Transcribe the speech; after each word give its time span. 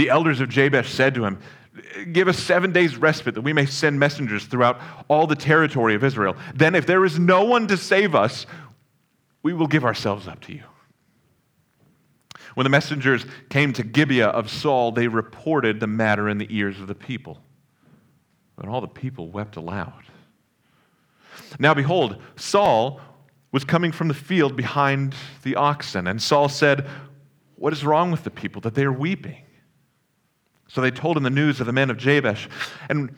The 0.00 0.08
elders 0.08 0.40
of 0.40 0.48
Jabesh 0.48 0.88
said 0.88 1.14
to 1.16 1.26
him, 1.26 1.40
Give 2.10 2.26
us 2.26 2.38
seven 2.38 2.72
days' 2.72 2.96
respite 2.96 3.34
that 3.34 3.42
we 3.42 3.52
may 3.52 3.66
send 3.66 4.00
messengers 4.00 4.46
throughout 4.46 4.80
all 5.08 5.26
the 5.26 5.36
territory 5.36 5.94
of 5.94 6.02
Israel. 6.02 6.38
Then, 6.54 6.74
if 6.74 6.86
there 6.86 7.04
is 7.04 7.18
no 7.18 7.44
one 7.44 7.66
to 7.66 7.76
save 7.76 8.14
us, 8.14 8.46
we 9.42 9.52
will 9.52 9.66
give 9.66 9.84
ourselves 9.84 10.26
up 10.26 10.40
to 10.44 10.54
you. 10.54 10.62
When 12.54 12.64
the 12.64 12.70
messengers 12.70 13.26
came 13.50 13.74
to 13.74 13.82
Gibeah 13.82 14.28
of 14.28 14.48
Saul, 14.48 14.90
they 14.90 15.06
reported 15.06 15.80
the 15.80 15.86
matter 15.86 16.30
in 16.30 16.38
the 16.38 16.48
ears 16.48 16.80
of 16.80 16.86
the 16.86 16.94
people. 16.94 17.42
And 18.56 18.70
all 18.70 18.80
the 18.80 18.88
people 18.88 19.28
wept 19.28 19.56
aloud. 19.56 20.04
Now, 21.58 21.74
behold, 21.74 22.22
Saul 22.36 23.02
was 23.52 23.64
coming 23.64 23.92
from 23.92 24.08
the 24.08 24.14
field 24.14 24.56
behind 24.56 25.14
the 25.42 25.56
oxen, 25.56 26.06
and 26.06 26.22
Saul 26.22 26.48
said, 26.48 26.88
What 27.56 27.74
is 27.74 27.84
wrong 27.84 28.10
with 28.10 28.24
the 28.24 28.30
people 28.30 28.62
that 28.62 28.74
they 28.74 28.84
are 28.84 28.92
weeping? 28.92 29.42
So 30.72 30.80
they 30.80 30.92
told 30.92 31.16
him 31.16 31.24
the 31.24 31.30
news 31.30 31.58
of 31.60 31.66
the 31.66 31.72
men 31.72 31.90
of 31.90 31.96
Jabesh. 31.96 32.48
And, 32.88 33.14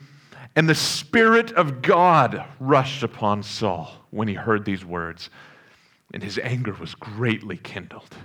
and 0.55 0.67
the 0.67 0.75
Spirit 0.75 1.51
of 1.51 1.83
God 1.83 2.43
rushed 2.59 3.03
upon 3.03 3.43
Saul 3.43 3.91
when 4.09 4.27
he 4.27 4.33
heard 4.33 4.65
these 4.65 4.83
words, 4.83 5.29
and 6.13 6.23
his 6.23 6.39
anger 6.39 6.73
was 6.73 6.95
greatly 6.95 7.57
kindled. 7.57 8.15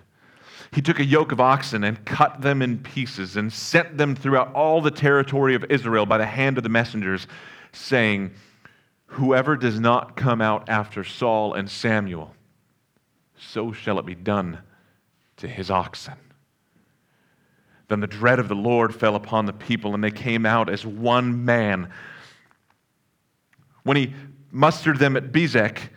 He 0.72 0.80
took 0.80 0.98
a 0.98 1.04
yoke 1.04 1.32
of 1.32 1.40
oxen 1.40 1.84
and 1.84 2.02
cut 2.04 2.40
them 2.40 2.62
in 2.62 2.78
pieces 2.78 3.36
and 3.36 3.52
sent 3.52 3.98
them 3.98 4.14
throughout 4.14 4.52
all 4.54 4.80
the 4.80 4.90
territory 4.90 5.54
of 5.54 5.64
Israel 5.70 6.06
by 6.06 6.18
the 6.18 6.26
hand 6.26 6.56
of 6.56 6.62
the 6.62 6.70
messengers, 6.70 7.26
saying, 7.72 8.30
Whoever 9.06 9.56
does 9.56 9.80
not 9.80 10.16
come 10.16 10.40
out 10.40 10.68
after 10.68 11.04
Saul 11.04 11.54
and 11.54 11.70
Samuel, 11.70 12.34
so 13.38 13.72
shall 13.72 13.98
it 13.98 14.06
be 14.06 14.14
done 14.14 14.58
to 15.38 15.48
his 15.48 15.70
oxen. 15.70 16.14
Then 17.88 18.00
the 18.00 18.06
dread 18.06 18.38
of 18.38 18.48
the 18.48 18.54
Lord 18.54 18.94
fell 18.94 19.14
upon 19.14 19.46
the 19.46 19.52
people, 19.52 19.94
and 19.94 20.04
they 20.04 20.10
came 20.10 20.46
out 20.46 20.68
as 20.68 20.86
one 20.86 21.44
man. 21.44 21.90
When 23.82 23.96
he 23.96 24.14
mustered 24.50 24.98
them 24.98 25.16
at 25.16 25.32
Bezek, 25.32 25.88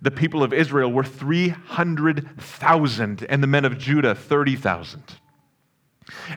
the 0.00 0.10
people 0.10 0.42
of 0.42 0.52
Israel 0.52 0.92
were 0.92 1.04
300,000, 1.04 3.26
and 3.28 3.42
the 3.42 3.46
men 3.46 3.64
of 3.64 3.78
Judah 3.78 4.14
30,000. 4.14 5.02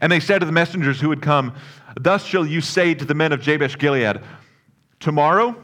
And 0.01 0.11
they 0.11 0.19
said 0.19 0.39
to 0.39 0.45
the 0.45 0.51
messengers 0.51 1.01
who 1.01 1.09
had 1.09 1.21
come, 1.21 1.55
Thus 1.99 2.25
shall 2.25 2.45
you 2.45 2.61
say 2.61 2.93
to 2.93 3.05
the 3.05 3.13
men 3.13 3.33
of 3.33 3.41
Jabesh 3.41 3.77
Gilead, 3.77 4.21
Tomorrow, 4.99 5.55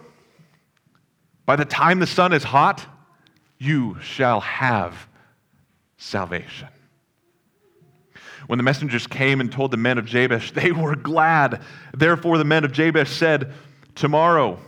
by 1.45 1.55
the 1.55 1.65
time 1.65 1.99
the 1.99 2.07
sun 2.07 2.33
is 2.33 2.43
hot, 2.43 2.85
you 3.57 3.97
shall 4.01 4.41
have 4.41 5.07
salvation. 5.97 6.67
When 8.47 8.57
the 8.57 8.63
messengers 8.63 9.07
came 9.07 9.41
and 9.41 9.51
told 9.51 9.71
the 9.71 9.77
men 9.77 9.97
of 9.97 10.05
Jabesh, 10.05 10.51
they 10.51 10.71
were 10.73 10.95
glad. 10.95 11.61
Therefore, 11.93 12.37
the 12.37 12.45
men 12.45 12.63
of 12.63 12.71
Jabesh 12.71 13.11
said, 13.11 13.53
Tomorrow 13.95 14.59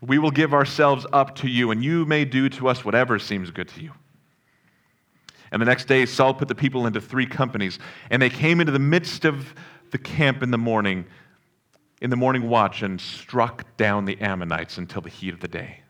we 0.00 0.18
will 0.18 0.30
give 0.30 0.52
ourselves 0.52 1.06
up 1.12 1.36
to 1.36 1.48
you, 1.48 1.70
and 1.70 1.82
you 1.82 2.04
may 2.04 2.24
do 2.24 2.48
to 2.50 2.68
us 2.68 2.84
whatever 2.84 3.18
seems 3.18 3.50
good 3.50 3.68
to 3.68 3.82
you. 3.82 3.92
And 5.52 5.60
the 5.60 5.66
next 5.66 5.86
day, 5.86 6.06
Saul 6.06 6.34
put 6.34 6.48
the 6.48 6.54
people 6.54 6.86
into 6.86 7.00
three 7.00 7.26
companies, 7.26 7.78
and 8.10 8.20
they 8.20 8.30
came 8.30 8.60
into 8.60 8.72
the 8.72 8.78
midst 8.78 9.24
of 9.24 9.54
the 9.90 9.98
camp 9.98 10.42
in 10.42 10.50
the 10.50 10.58
morning, 10.58 11.06
in 12.00 12.10
the 12.10 12.16
morning 12.16 12.48
watch, 12.48 12.82
and 12.82 13.00
struck 13.00 13.76
down 13.76 14.06
the 14.06 14.18
Ammonites 14.20 14.78
until 14.78 15.02
the 15.02 15.10
heat 15.10 15.34
of 15.34 15.40
the 15.40 15.48
day. 15.48 15.80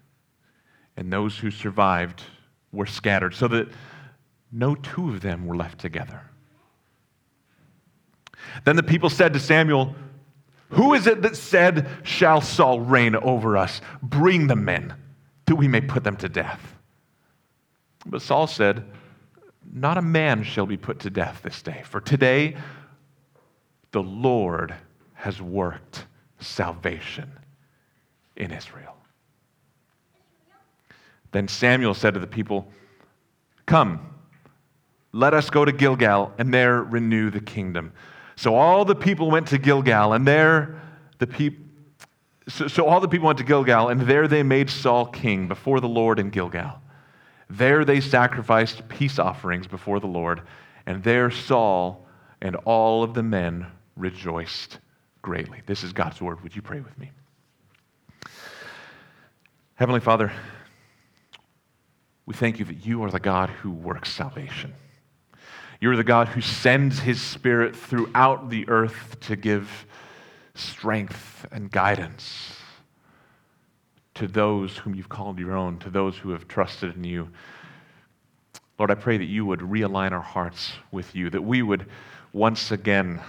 And 0.96 1.12
those 1.12 1.38
who 1.38 1.50
survived 1.50 2.22
were 2.72 2.86
scattered, 2.86 3.34
so 3.34 3.48
that 3.48 3.68
no 4.50 4.74
two 4.74 5.08
of 5.08 5.20
them 5.20 5.46
were 5.46 5.56
left 5.56 5.78
together. 5.78 6.22
Then 8.64 8.77
the 8.77 8.83
people 8.83 9.11
said 9.11 9.33
to 9.33 9.41
Samuel, 9.41 9.95
Who 10.70 10.95
is 10.95 11.06
it 11.06 11.22
that 11.22 11.36
said, 11.36 11.89
Shall 12.03 12.41
Saul 12.41 12.81
reign 12.81 13.17
over 13.17 13.56
us? 13.56 13.81
Bring 14.03 14.47
the 14.47 14.56
men, 14.56 14.95
that 15.47 15.57
we 15.57 15.68
may 15.68 15.80
put 15.80 16.05
them 16.05 16.17
to 16.17 16.29
death. 16.29 16.74
But 18.07 18.23
Saul 18.23 18.46
said, 18.46 18.85
Not 19.73 19.98
a 19.98 20.02
man 20.02 20.42
shall 20.42 20.67
be 20.67 20.77
put 20.77 21.01
to 21.01 21.11
death 21.11 21.40
this 21.42 21.63
day, 21.63 21.83
for 21.85 22.01
today 22.01 22.57
the 23.92 24.02
Lord 24.02 24.74
has 25.14 25.40
worked 25.40 26.07
salvation 26.40 27.30
in 28.36 28.51
Israel. 28.51 28.96
Then 31.30 31.48
Samuel 31.48 31.95
said 31.95 32.14
to 32.14 32.20
the 32.20 32.27
people, 32.27 32.70
Come, 33.67 34.14
let 35.13 35.34
us 35.34 35.51
go 35.51 35.64
to 35.64 35.73
Gilgal 35.73 36.33
and 36.39 36.52
there 36.52 36.83
renew 36.83 37.30
the 37.30 37.40
kingdom. 37.40 37.92
So 38.37 38.55
all 38.55 38.85
the 38.85 38.95
people 38.95 39.31
went 39.31 39.48
to 39.48 39.59
Gilgal, 39.59 40.13
and 40.13 40.27
there 40.27 40.81
the 41.19 41.27
people. 41.27 41.65
So, 42.48 42.67
so 42.67 42.87
all 42.87 43.01
the 43.01 43.09
people 43.09 43.27
went 43.27 43.39
to 43.39 43.45
Gilgal, 43.45 43.89
and 43.89 44.01
there 44.01 44.27
they 44.27 44.43
made 44.43 44.69
Saul 44.69 45.07
king 45.07 45.47
before 45.47 45.81
the 45.81 45.89
Lord 45.89 46.19
in 46.19 46.31
Gilgal. 46.31 46.81
There 47.48 47.85
they 47.85 48.01
sacrificed 48.01 48.89
peace 48.89 49.19
offerings 49.19 49.67
before 49.67 50.01
the 50.01 50.07
Lord, 50.07 50.43
and 50.87 51.05
there 51.05 51.31
Saul 51.31 52.07
and 52.41 52.57
all 52.57 53.03
of 53.03 53.15
the 53.15 53.23
men 53.23 53.67
rejoiced 53.97 54.79
greatly. 55.20 55.63
This 55.67 55.85
is 55.85 55.93
God's 55.93 56.20
word. 56.20 56.43
Would 56.43 56.57
you 56.57 56.63
pray 56.63 56.81
with 56.81 56.99
me? 56.99 57.13
Heavenly 59.75 60.01
Father, 60.01 60.33
we 62.27 62.35
thank 62.35 62.59
you 62.59 62.64
that 62.64 62.85
you 62.87 63.03
are 63.05 63.11
the 63.11 63.20
God 63.20 63.51
who 63.51 63.70
works 63.70 64.11
salvation. 64.11 64.75
You're 65.83 65.97
the 65.97 66.05
God 66.05 66.29
who 66.29 66.41
sends 66.41 67.01
his 67.01 67.20
spirit 67.20 67.75
throughout 67.75 68.51
the 68.51 68.69
earth 68.69 69.17
to 69.23 69.35
give 69.35 69.85
strength 70.55 71.45
and 71.51 71.73
guidance 71.73 72.55
to 74.15 74.29
those 74.29 74.79
whom 74.79 74.95
you've 74.95 75.09
called 75.09 75.41
your 75.41 75.57
own, 75.57 75.81
to 75.81 75.91
those 75.91 76.17
who 76.17 76.31
have 76.31 76.47
trusted 76.47 76.95
in 76.95 77.03
you. 77.03 77.31
Lord, 78.79 78.93
I 78.93 78.95
pray 78.95 79.17
that 79.19 79.25
you 79.25 79.45
would 79.45 79.59
realign 79.59 80.13
our 80.13 80.20
hearts 80.20 80.70
with 80.93 81.17
you, 81.17 81.31
that 81.31 81.43
we 81.43 81.63
would 81.63 81.87
once 82.33 82.70
again 82.70 83.20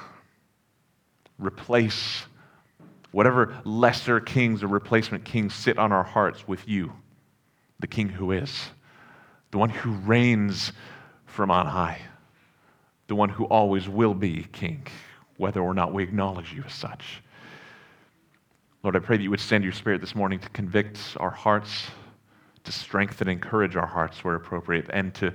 replace 1.40 2.22
whatever 3.12 3.60
lesser 3.64 4.20
kings 4.20 4.62
or 4.62 4.68
replacement 4.68 5.26
kings 5.26 5.56
sit 5.56 5.80
on 5.80 5.92
our 5.92 6.04
hearts 6.04 6.48
with 6.48 6.70
you, 6.70 6.94
the 7.80 7.88
King 7.88 8.10
who 8.10 8.32
is, 8.32 8.70
the 9.50 9.58
one 9.58 9.72
who 9.72 9.94
reigns 9.94 10.72
from 11.26 11.50
on 11.50 11.66
high 11.66 12.00
the 13.08 13.16
one 13.16 13.30
who 13.30 13.46
always 13.46 13.90
will 13.90 14.14
be 14.14 14.48
king, 14.52 14.86
whether 15.38 15.62
or 15.62 15.74
not 15.74 15.94
we 15.94 16.04
acknowledge 16.04 16.54
you 16.54 16.64
as 16.66 16.74
such. 16.74 17.22
Lord, 18.84 18.96
I 18.96 19.00
pray 19.00 19.18
that 19.18 19.24
you 19.24 19.30
would 19.30 19.40
send 19.40 19.64
your 19.64 19.74
spirit 19.74 20.02
this 20.02 20.16
morning 20.16 20.40
to 20.40 20.50
convict 20.50 21.00
our 21.18 21.30
hearts, 21.30 21.88
to 22.64 22.72
strengthen 22.72 23.30
and 23.30 23.42
encourage 23.44 23.76
our 23.76 23.86
hearts 23.86 24.24
where 24.24 24.36
appropriate, 24.36 24.88
and 24.92 25.14
to 25.16 25.34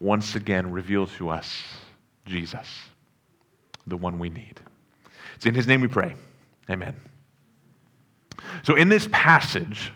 once 0.00 0.34
again 0.34 0.70
reveal 0.70 1.06
to 1.06 1.28
us 1.30 1.62
Jesus, 2.26 2.68
the 3.86 3.96
one 3.96 4.18
we 4.18 4.28
need. 4.28 4.60
It's 5.36 5.46
in 5.46 5.54
his 5.54 5.66
name 5.66 5.80
we 5.80 5.88
pray. 5.88 6.14
Amen. 6.68 6.94
So, 8.62 8.74
in 8.74 8.88
this 8.88 9.08
passage, 9.12 9.92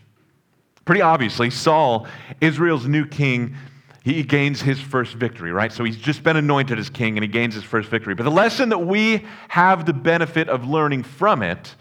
pretty 0.85 1.03
obviously, 1.03 1.51
Saul, 1.51 2.07
Israel's 2.41 2.87
new 2.87 3.07
king, 3.07 3.55
he 4.05 4.23
gains 4.23 4.61
his 4.61 4.79
first 4.79 5.15
victory, 5.15 5.51
right? 5.51 5.73
So 5.73 5.83
he's 5.83 5.97
just 5.97 6.23
been 6.23 6.37
anointed 6.37 6.79
as 6.79 6.91
king 6.91 7.17
and 7.17 7.25
he 7.25 7.29
gains 7.29 7.55
his 7.55 7.65
first 7.65 7.89
victory. 7.89 8.15
But 8.15 8.25
the 8.25 8.31
lesson 8.31 8.69
that 8.69 8.87
we 8.87 9.25
have 9.49 9.87
the 9.87 9.95
benefit 9.95 10.51
of 10.51 10.69
learning 10.69 11.05
from 11.05 11.43
it, 11.43 11.75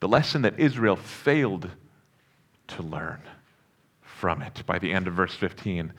the 0.00 0.08
lesson 0.08 0.42
that 0.42 0.58
Israel 0.58 0.96
failed 0.96 1.68
to 2.68 2.82
learn 2.82 3.20
from 4.00 4.40
it 4.40 4.62
by 4.64 4.78
the 4.78 4.90
end 4.92 5.06
of 5.06 5.12
verse 5.12 5.34
15, 5.34 5.92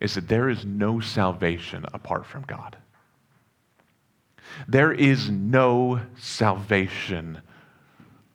is 0.00 0.14
that 0.14 0.26
there 0.26 0.48
is 0.48 0.64
no 0.64 0.98
salvation 0.98 1.84
apart 1.92 2.24
from 2.24 2.42
God. 2.44 2.78
There 4.66 4.92
is 4.92 5.28
no 5.28 6.00
salvation 6.16 7.42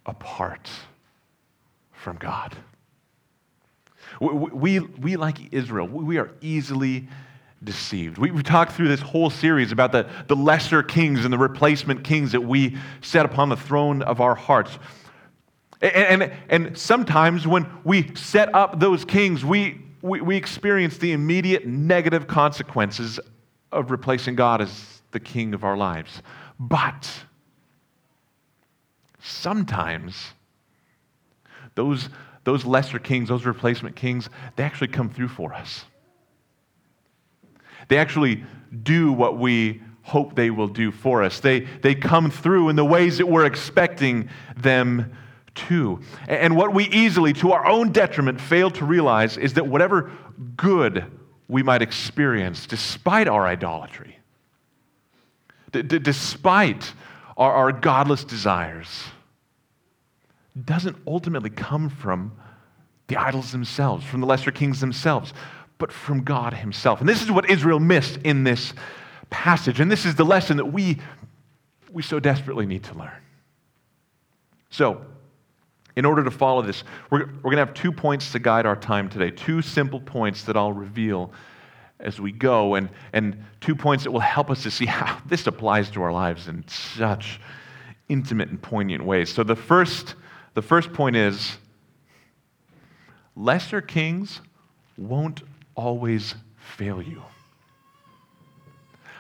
apart 0.05 0.69
from 1.91 2.17
God. 2.17 2.55
We, 4.19 4.27
we, 4.27 4.80
we 4.80 5.16
like 5.16 5.54
Israel, 5.54 5.88
we 5.88 6.18
are 6.18 6.31
easily 6.42 7.07
deceived. 7.63 8.18
We, 8.18 8.30
have 8.30 8.44
talked 8.44 8.71
through 8.71 8.88
this 8.88 9.01
whole 9.01 9.30
series 9.30 9.71
about 9.71 9.92
the, 9.92 10.10
the 10.27 10.36
lesser 10.36 10.81
kings 10.81 11.25
and 11.25 11.33
the 11.33 11.38
replacement 11.38 12.04
kings 12.04 12.31
that 12.31 12.42
we 12.42 12.77
set 13.01 13.25
upon 13.25 13.50
the 13.50 13.57
throne 13.57 14.01
of 14.01 14.21
our 14.21 14.36
hearts. 14.36 14.77
And, 15.81 16.24
and, 16.24 16.33
and 16.50 16.77
sometimes 16.77 17.48
when 17.48 17.68
we 17.83 18.13
set 18.16 18.54
up 18.54 18.80
those 18.80 19.06
kings, 19.06 19.44
we, 19.44 19.81
we, 20.01 20.21
we 20.21 20.36
experience 20.38 20.98
the 20.98 21.12
immediate 21.12 21.66
negative 21.66 22.27
consequences 22.27 23.19
of 23.71 23.92
replacing 23.92 24.36
God 24.36 24.62
as 24.62 25.01
the 25.12 25.19
king 25.19 25.54
of 25.54 25.63
our 25.63 25.77
lives. 25.77 26.21
But 26.60 27.10
sometimes 29.21 30.33
those 31.75 32.10
those 32.44 32.65
lesser 32.65 33.00
kings, 33.00 33.30
those 33.30 33.45
replacement 33.45 33.95
kings, 33.95 34.30
they 34.56 34.63
actually 34.63 34.88
come 34.88 35.09
through 35.09 35.27
for 35.27 35.53
us. 35.53 35.86
They 37.88 37.97
actually 37.97 38.44
do 38.83 39.12
what 39.12 39.38
we 39.38 39.81
hope 40.03 40.36
they 40.36 40.50
will 40.50 40.68
do 40.68 40.91
for 40.91 41.24
us. 41.24 41.39
They, 41.39 41.62
they 41.62 41.95
come 41.95 42.31
through 42.31 42.69
in 42.69 42.75
the 42.75 42.86
ways 42.86 43.18
that 43.18 43.27
we're 43.27 43.45
expecting 43.45 44.30
them 44.57 45.12
to. 45.56 46.00
And 46.27 46.56
what 46.56 46.74
we 46.74 46.86
easily, 46.86 47.33
to 47.33 47.51
our 47.51 47.65
own 47.65 47.91
detriment, 47.91 48.39
fail 48.39 48.71
to 48.71 48.85
realize 48.85 49.38
is 49.38 49.53
that 49.53 49.68
whatever 49.68 50.12
good 50.56 51.06
we 51.47 51.63
might 51.63 51.81
experience, 51.81 52.65
despite 52.65 53.27
our 53.27 53.45
idolatry, 53.45 54.19
d- 55.71 55.81
d- 55.81 56.00
despite 56.00 56.94
our, 57.38 57.51
our 57.51 57.71
godless 57.71 58.24
desires, 58.24 59.03
doesn't 60.65 60.97
ultimately 61.07 61.49
come 61.49 61.89
from 61.89 62.31
the 63.07 63.17
idols 63.17 63.51
themselves, 63.51 64.05
from 64.05 64.21
the 64.21 64.27
lesser 64.27 64.51
kings 64.51 64.79
themselves, 64.79 65.33
but 65.77 65.91
from 65.91 66.23
God 66.23 66.53
Himself. 66.53 66.99
And 66.99 67.09
this 67.09 67.21
is 67.21 67.31
what 67.31 67.49
Israel 67.49 67.79
missed 67.79 68.17
in 68.23 68.43
this 68.43 68.73
passage. 69.29 69.79
And 69.79 69.91
this 69.91 70.05
is 70.05 70.15
the 70.15 70.25
lesson 70.25 70.57
that 70.57 70.65
we, 70.65 70.97
we 71.91 72.03
so 72.03 72.19
desperately 72.19 72.65
need 72.65 72.83
to 72.85 72.93
learn. 72.93 73.11
So, 74.69 75.01
in 75.95 76.05
order 76.05 76.23
to 76.23 76.31
follow 76.31 76.61
this, 76.61 76.83
we're, 77.09 77.25
we're 77.25 77.51
going 77.51 77.57
to 77.57 77.65
have 77.65 77.73
two 77.73 77.91
points 77.91 78.31
to 78.31 78.39
guide 78.39 78.65
our 78.65 78.75
time 78.75 79.09
today, 79.09 79.31
two 79.31 79.61
simple 79.61 79.99
points 79.99 80.43
that 80.43 80.55
I'll 80.55 80.71
reveal 80.71 81.33
as 81.99 82.21
we 82.21 82.31
go, 82.31 82.75
and, 82.75 82.89
and 83.11 83.43
two 83.59 83.75
points 83.75 84.05
that 84.05 84.11
will 84.11 84.21
help 84.21 84.49
us 84.49 84.63
to 84.63 84.71
see 84.71 84.85
how 84.85 85.19
this 85.25 85.47
applies 85.47 85.89
to 85.91 86.01
our 86.01 86.13
lives 86.13 86.47
in 86.47 86.63
such 86.67 87.41
intimate 88.07 88.49
and 88.49 88.61
poignant 88.61 89.03
ways. 89.03 89.31
So, 89.33 89.43
the 89.43 89.55
first, 89.55 90.15
the 90.59 90.67
first 90.67 90.91
point 90.91 91.15
is 91.15 91.56
lesser 93.33 93.79
kings 93.79 94.41
won't 94.97 95.41
always 95.73 96.35
fail 96.75 97.01
you. 97.01 97.23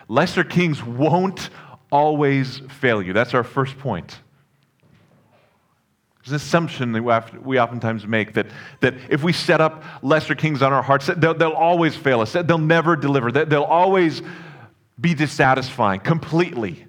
Lesser 0.09 0.43
kings 0.43 0.83
won't 0.83 1.49
always 1.93 2.61
fail 2.81 3.01
you. 3.01 3.13
That's 3.13 3.33
our 3.33 3.45
first 3.45 3.79
point. 3.79 4.19
There's 6.17 6.31
an 6.31 6.35
assumption 6.35 6.91
that 6.91 7.41
we 7.41 7.57
oftentimes 7.57 8.05
make 8.05 8.33
that, 8.33 8.47
that 8.81 8.95
if 9.09 9.23
we 9.23 9.31
set 9.31 9.61
up 9.61 9.85
lesser 10.03 10.35
kings 10.35 10.61
on 10.61 10.73
our 10.73 10.83
hearts, 10.83 11.09
they'll, 11.15 11.35
they'll 11.35 11.51
always 11.51 11.95
fail 11.95 12.19
us. 12.19 12.33
They'll 12.33 12.57
never 12.57 12.97
deliver. 12.97 13.31
They'll 13.31 13.63
always 13.63 14.21
be 14.99 15.13
dissatisfying 15.13 16.01
completely. 16.01 16.85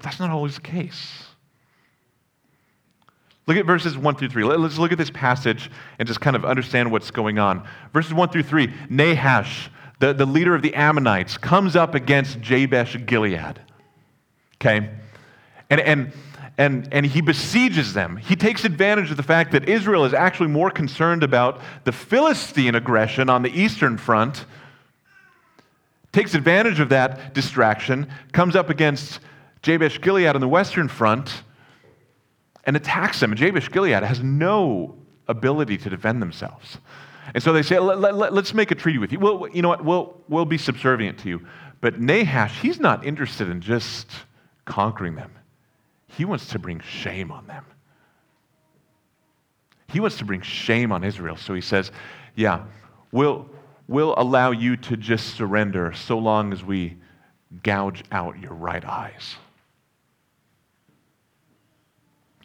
That's 0.00 0.18
not 0.18 0.30
always 0.30 0.56
the 0.56 0.62
case. 0.62 1.25
Look 3.46 3.56
at 3.56 3.64
verses 3.64 3.96
1 3.96 4.16
through 4.16 4.30
3. 4.30 4.44
Let's 4.44 4.78
look 4.78 4.90
at 4.90 4.98
this 4.98 5.10
passage 5.10 5.70
and 5.98 6.08
just 6.08 6.20
kind 6.20 6.34
of 6.34 6.44
understand 6.44 6.90
what's 6.90 7.12
going 7.12 7.38
on. 7.38 7.66
Verses 7.92 8.12
1 8.12 8.28
through 8.30 8.42
3 8.42 8.72
Nahash, 8.90 9.70
the, 10.00 10.12
the 10.12 10.26
leader 10.26 10.54
of 10.54 10.62
the 10.62 10.74
Ammonites, 10.74 11.38
comes 11.38 11.76
up 11.76 11.94
against 11.94 12.40
Jabesh 12.40 13.06
Gilead. 13.06 13.60
Okay? 14.56 14.90
And, 15.70 15.80
and, 15.80 16.12
and, 16.58 16.88
and 16.90 17.06
he 17.06 17.20
besieges 17.20 17.94
them. 17.94 18.16
He 18.16 18.34
takes 18.34 18.64
advantage 18.64 19.12
of 19.12 19.16
the 19.16 19.22
fact 19.22 19.52
that 19.52 19.68
Israel 19.68 20.04
is 20.04 20.12
actually 20.12 20.48
more 20.48 20.70
concerned 20.70 21.22
about 21.22 21.60
the 21.84 21.92
Philistine 21.92 22.74
aggression 22.74 23.30
on 23.30 23.42
the 23.42 23.50
eastern 23.50 23.96
front, 23.96 24.44
takes 26.10 26.34
advantage 26.34 26.80
of 26.80 26.88
that 26.88 27.32
distraction, 27.32 28.08
comes 28.32 28.56
up 28.56 28.70
against 28.70 29.20
Jabesh 29.62 30.00
Gilead 30.00 30.34
on 30.34 30.40
the 30.40 30.48
western 30.48 30.88
front 30.88 31.42
and 32.66 32.76
attacks 32.76 33.20
them. 33.20 33.32
And 33.32 33.40
Jabesh 33.40 33.70
Gilead 33.70 34.02
has 34.02 34.20
no 34.20 34.96
ability 35.28 35.78
to 35.78 35.90
defend 35.90 36.20
themselves. 36.20 36.78
And 37.34 37.42
so 37.42 37.52
they 37.52 37.62
say, 37.62 37.78
let, 37.78 37.98
us 38.04 38.32
let, 38.32 38.54
make 38.54 38.70
a 38.70 38.74
treaty 38.74 38.98
with 38.98 39.12
you. 39.12 39.18
Well, 39.18 39.48
you 39.52 39.62
know 39.62 39.68
what? 39.68 39.84
We'll, 39.84 40.20
we'll 40.28 40.44
be 40.44 40.58
subservient 40.58 41.18
to 41.20 41.28
you. 41.28 41.46
But 41.80 42.00
Nahash, 42.00 42.60
he's 42.60 42.80
not 42.80 43.04
interested 43.04 43.48
in 43.48 43.60
just 43.60 44.10
conquering 44.64 45.14
them, 45.14 45.32
he 46.08 46.24
wants 46.24 46.48
to 46.48 46.58
bring 46.58 46.80
shame 46.80 47.30
on 47.30 47.46
them. 47.46 47.64
He 49.88 50.00
wants 50.00 50.18
to 50.18 50.24
bring 50.24 50.40
shame 50.42 50.90
on 50.90 51.04
Israel. 51.04 51.36
So 51.36 51.54
he 51.54 51.60
says, 51.60 51.92
Yeah, 52.34 52.64
we'll, 53.12 53.48
we'll 53.86 54.14
allow 54.16 54.50
you 54.50 54.76
to 54.78 54.96
just 54.96 55.36
surrender 55.36 55.92
so 55.92 56.18
long 56.18 56.52
as 56.52 56.64
we 56.64 56.96
gouge 57.62 58.02
out 58.10 58.38
your 58.40 58.52
right 58.52 58.84
eyes. 58.84 59.36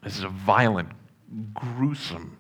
This 0.04 0.18
is 0.18 0.24
a 0.24 0.30
violent, 0.30 0.90
gruesome 1.54 2.38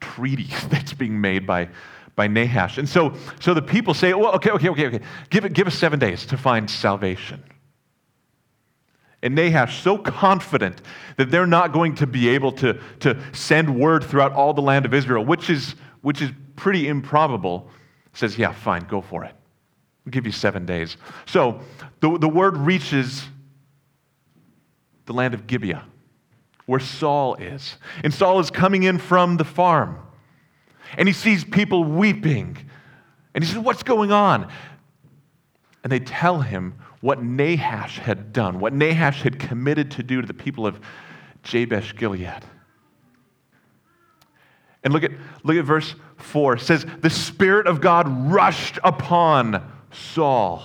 treaty 0.00 0.48
that's 0.68 0.92
being 0.92 1.20
made 1.20 1.46
by, 1.46 1.68
by 2.16 2.26
Nahash. 2.26 2.78
And 2.78 2.88
so, 2.88 3.14
so 3.40 3.54
the 3.54 3.62
people 3.62 3.94
say, 3.94 4.14
well, 4.14 4.34
okay, 4.34 4.50
okay, 4.50 4.68
okay, 4.70 4.86
okay. 4.86 5.00
Give, 5.28 5.44
it, 5.44 5.52
give 5.52 5.66
us 5.66 5.74
seven 5.74 5.98
days 5.98 6.26
to 6.26 6.36
find 6.36 6.70
salvation. 6.70 7.42
And 9.22 9.34
Nahash, 9.34 9.82
so 9.82 9.98
confident 9.98 10.80
that 11.16 11.30
they're 11.30 11.46
not 11.46 11.72
going 11.72 11.94
to 11.96 12.06
be 12.06 12.30
able 12.30 12.52
to, 12.52 12.80
to 13.00 13.18
send 13.32 13.78
word 13.78 14.02
throughout 14.02 14.32
all 14.32 14.54
the 14.54 14.62
land 14.62 14.86
of 14.86 14.94
Israel, 14.94 15.24
which 15.24 15.50
is, 15.50 15.74
which 16.00 16.22
is 16.22 16.30
pretty 16.56 16.88
improbable, 16.88 17.68
says, 18.14 18.38
yeah, 18.38 18.52
fine, 18.52 18.82
go 18.84 19.02
for 19.02 19.24
it. 19.24 19.34
I'll 20.06 20.10
give 20.10 20.24
you 20.24 20.32
seven 20.32 20.64
days. 20.64 20.96
So 21.26 21.60
the, 22.00 22.16
the 22.18 22.28
word 22.28 22.56
reaches 22.56 23.28
the 25.04 25.12
land 25.12 25.34
of 25.34 25.46
Gibeah, 25.46 25.84
where 26.70 26.78
Saul 26.78 27.34
is. 27.34 27.78
And 28.04 28.14
Saul 28.14 28.38
is 28.38 28.48
coming 28.48 28.84
in 28.84 28.98
from 28.98 29.38
the 29.38 29.44
farm. 29.44 29.98
And 30.96 31.08
he 31.08 31.12
sees 31.12 31.42
people 31.42 31.82
weeping. 31.82 32.56
And 33.34 33.42
he 33.42 33.50
says, 33.50 33.58
What's 33.58 33.82
going 33.82 34.12
on? 34.12 34.48
And 35.82 35.90
they 35.90 35.98
tell 35.98 36.42
him 36.42 36.76
what 37.00 37.24
Nahash 37.24 37.98
had 37.98 38.32
done, 38.32 38.60
what 38.60 38.72
Nahash 38.72 39.22
had 39.22 39.40
committed 39.40 39.90
to 39.92 40.04
do 40.04 40.20
to 40.20 40.26
the 40.28 40.32
people 40.32 40.64
of 40.64 40.78
Jabesh 41.42 41.96
Gilead. 41.96 42.44
And 44.84 44.94
look 44.94 45.02
at, 45.02 45.10
look 45.42 45.56
at 45.56 45.64
verse 45.64 45.96
4. 46.18 46.54
It 46.54 46.60
says, 46.60 46.86
The 47.00 47.10
Spirit 47.10 47.66
of 47.66 47.80
God 47.80 48.30
rushed 48.30 48.78
upon 48.84 49.72
Saul 49.90 50.62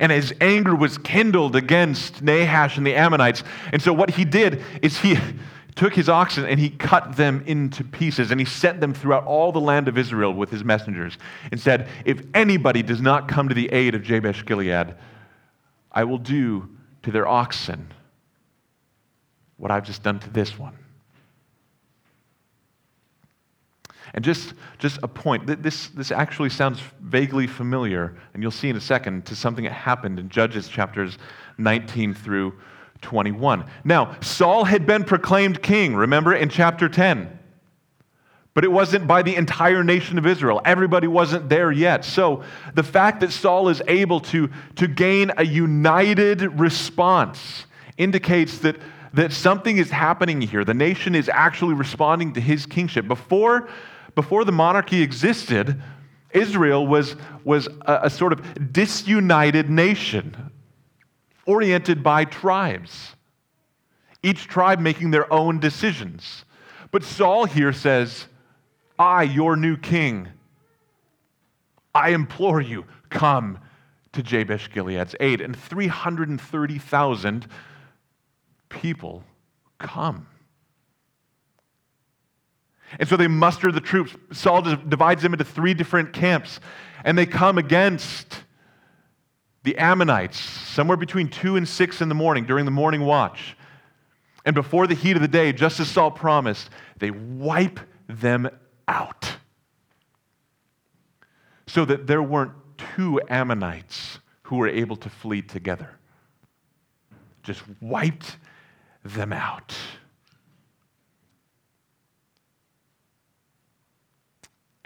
and 0.00 0.12
his 0.12 0.32
anger 0.40 0.74
was 0.74 0.98
kindled 0.98 1.56
against 1.56 2.22
Nahash 2.22 2.76
and 2.76 2.86
the 2.86 2.94
Ammonites. 2.94 3.42
And 3.72 3.82
so 3.82 3.92
what 3.92 4.10
he 4.10 4.24
did 4.24 4.62
is 4.82 4.98
he 4.98 5.18
took 5.74 5.94
his 5.94 6.08
oxen 6.08 6.44
and 6.44 6.58
he 6.58 6.70
cut 6.70 7.16
them 7.16 7.42
into 7.46 7.84
pieces 7.84 8.30
and 8.30 8.40
he 8.40 8.46
sent 8.46 8.80
them 8.80 8.92
throughout 8.92 9.24
all 9.24 9.52
the 9.52 9.60
land 9.60 9.88
of 9.88 9.96
Israel 9.96 10.32
with 10.32 10.50
his 10.50 10.64
messengers 10.64 11.18
and 11.50 11.60
said, 11.60 11.88
If 12.04 12.22
anybody 12.34 12.82
does 12.82 13.00
not 13.00 13.28
come 13.28 13.48
to 13.48 13.54
the 13.54 13.68
aid 13.72 13.94
of 13.94 14.02
Jabesh 14.02 14.44
Gilead, 14.44 14.94
I 15.92 16.04
will 16.04 16.18
do 16.18 16.68
to 17.02 17.10
their 17.10 17.26
oxen 17.26 17.92
what 19.56 19.70
I've 19.70 19.84
just 19.84 20.02
done 20.02 20.18
to 20.20 20.30
this 20.30 20.58
one. 20.58 20.76
And 24.14 24.24
just, 24.24 24.54
just 24.78 24.98
a 25.02 25.08
point, 25.08 25.62
this, 25.62 25.88
this 25.88 26.10
actually 26.10 26.50
sounds 26.50 26.80
vaguely 27.00 27.46
familiar, 27.46 28.16
and 28.34 28.42
you'll 28.42 28.50
see 28.50 28.68
in 28.68 28.76
a 28.76 28.80
second, 28.80 29.26
to 29.26 29.36
something 29.36 29.64
that 29.64 29.72
happened 29.72 30.18
in 30.18 30.28
Judges 30.28 30.68
chapters 30.68 31.18
19 31.58 32.14
through 32.14 32.54
21. 33.02 33.64
Now, 33.84 34.16
Saul 34.20 34.64
had 34.64 34.86
been 34.86 35.04
proclaimed 35.04 35.62
king, 35.62 35.94
remember, 35.94 36.34
in 36.34 36.48
chapter 36.48 36.88
10. 36.88 37.38
But 38.54 38.64
it 38.64 38.72
wasn't 38.72 39.06
by 39.06 39.22
the 39.22 39.36
entire 39.36 39.84
nation 39.84 40.18
of 40.18 40.26
Israel. 40.26 40.60
Everybody 40.64 41.06
wasn't 41.06 41.48
there 41.48 41.70
yet. 41.70 42.04
So 42.04 42.42
the 42.74 42.82
fact 42.82 43.20
that 43.20 43.30
Saul 43.30 43.68
is 43.68 43.80
able 43.86 44.18
to, 44.20 44.50
to 44.76 44.88
gain 44.88 45.30
a 45.36 45.44
united 45.44 46.58
response 46.58 47.66
indicates 47.98 48.58
that, 48.58 48.74
that 49.12 49.32
something 49.32 49.76
is 49.76 49.90
happening 49.90 50.40
here. 50.40 50.64
The 50.64 50.74
nation 50.74 51.14
is 51.14 51.28
actually 51.28 51.74
responding 51.74 52.32
to 52.32 52.40
his 52.40 52.66
kingship. 52.66 53.06
Before 53.06 53.68
before 54.18 54.44
the 54.44 54.50
monarchy 54.50 55.00
existed, 55.00 55.80
Israel 56.32 56.84
was, 56.84 57.14
was 57.44 57.68
a, 57.82 58.00
a 58.02 58.10
sort 58.10 58.32
of 58.32 58.72
disunited 58.72 59.70
nation, 59.70 60.50
oriented 61.46 62.02
by 62.02 62.24
tribes, 62.24 63.14
each 64.24 64.48
tribe 64.48 64.80
making 64.80 65.12
their 65.12 65.32
own 65.32 65.60
decisions. 65.60 66.44
But 66.90 67.04
Saul 67.04 67.44
here 67.44 67.72
says, 67.72 68.26
I, 68.98 69.22
your 69.22 69.54
new 69.54 69.76
king, 69.76 70.26
I 71.94 72.08
implore 72.08 72.60
you, 72.60 72.86
come 73.10 73.60
to 74.14 74.22
Jabesh 74.24 74.68
Gilead's 74.72 75.14
aid. 75.20 75.40
And 75.40 75.56
330,000 75.56 77.46
people 78.68 79.22
come. 79.78 80.26
And 82.98 83.08
so 83.08 83.16
they 83.16 83.28
muster 83.28 83.70
the 83.70 83.80
troops. 83.80 84.14
Saul 84.32 84.62
divides 84.62 85.22
them 85.22 85.32
into 85.34 85.44
three 85.44 85.74
different 85.74 86.12
camps, 86.12 86.60
and 87.04 87.18
they 87.18 87.26
come 87.26 87.58
against 87.58 88.42
the 89.64 89.76
Ammonites 89.76 90.38
somewhere 90.38 90.96
between 90.96 91.28
2 91.28 91.56
and 91.56 91.68
6 91.68 92.00
in 92.00 92.08
the 92.08 92.14
morning 92.14 92.44
during 92.44 92.64
the 92.64 92.70
morning 92.70 93.02
watch. 93.02 93.56
And 94.44 94.54
before 94.54 94.86
the 94.86 94.94
heat 94.94 95.16
of 95.16 95.22
the 95.22 95.28
day, 95.28 95.52
just 95.52 95.80
as 95.80 95.88
Saul 95.88 96.10
promised, 96.10 96.70
they 96.98 97.10
wipe 97.10 97.80
them 98.08 98.48
out. 98.86 99.32
so 101.66 101.84
that 101.84 102.06
there 102.06 102.22
weren't 102.22 102.52
two 102.96 103.20
Ammonites 103.28 104.20
who 104.44 104.56
were 104.56 104.68
able 104.68 104.96
to 104.96 105.10
flee 105.10 105.42
together. 105.42 105.90
Just 107.42 107.62
wiped 107.80 108.38
them 109.04 109.34
out. 109.34 109.74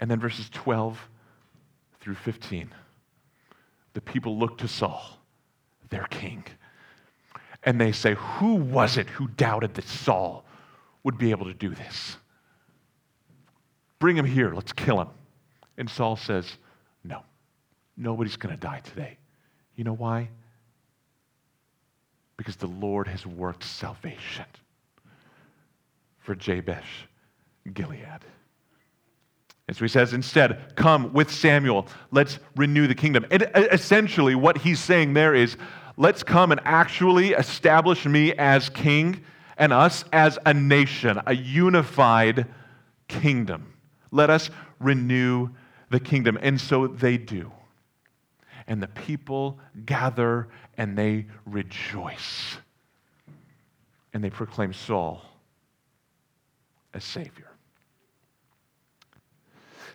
And 0.03 0.11
then 0.11 0.19
verses 0.19 0.49
12 0.49 0.99
through 2.01 2.15
15. 2.15 2.69
The 3.93 4.01
people 4.01 4.37
look 4.37 4.57
to 4.57 4.67
Saul, 4.67 5.01
their 5.91 6.03
king, 6.09 6.43
and 7.63 7.79
they 7.79 7.93
say, 7.93 8.15
Who 8.15 8.55
was 8.55 8.97
it 8.97 9.07
who 9.07 9.29
doubted 9.29 9.75
that 9.75 9.87
Saul 9.87 10.43
would 11.05 11.17
be 11.17 11.31
able 11.31 11.45
to 11.45 11.53
do 11.53 11.69
this? 11.69 12.17
Bring 13.99 14.17
him 14.17 14.25
here, 14.25 14.53
let's 14.53 14.73
kill 14.73 14.99
him. 14.99 15.07
And 15.77 15.89
Saul 15.89 16.17
says, 16.17 16.51
No, 17.05 17.21
nobody's 17.95 18.35
going 18.35 18.53
to 18.53 18.59
die 18.59 18.81
today. 18.81 19.17
You 19.77 19.85
know 19.85 19.95
why? 19.95 20.27
Because 22.35 22.57
the 22.57 22.67
Lord 22.67 23.07
has 23.07 23.25
worked 23.25 23.63
salvation 23.63 24.47
for 26.19 26.35
Jabesh 26.35 27.07
Gilead. 27.73 28.25
And 29.67 29.77
so 29.77 29.85
he 29.85 29.89
says, 29.89 30.13
instead, 30.13 30.75
come 30.75 31.13
with 31.13 31.31
Samuel, 31.31 31.87
let's 32.11 32.39
renew 32.55 32.87
the 32.87 32.95
kingdom. 32.95 33.25
And 33.31 33.43
uh, 33.43 33.67
essentially, 33.71 34.35
what 34.35 34.57
he's 34.57 34.79
saying 34.79 35.13
there 35.13 35.33
is, 35.33 35.55
let's 35.95 36.21
come 36.21 36.51
and 36.51 36.59
actually 36.65 37.29
establish 37.29 38.05
me 38.05 38.33
as 38.33 38.69
king 38.69 39.23
and 39.57 39.71
us 39.71 40.03
as 40.11 40.37
a 40.45 40.53
nation, 40.53 41.21
a 41.25 41.33
unified 41.33 42.47
kingdom. 43.07 43.73
Let 44.11 44.29
us 44.29 44.49
renew 44.79 45.49
the 45.89 45.99
kingdom. 45.99 46.37
And 46.41 46.59
so 46.59 46.87
they 46.87 47.17
do. 47.17 47.51
And 48.67 48.81
the 48.81 48.87
people 48.87 49.59
gather 49.85 50.49
and 50.77 50.97
they 50.97 51.27
rejoice. 51.45 52.57
And 54.13 54.23
they 54.23 54.29
proclaim 54.29 54.73
Saul 54.73 55.21
as 56.93 57.03
Savior. 57.03 57.52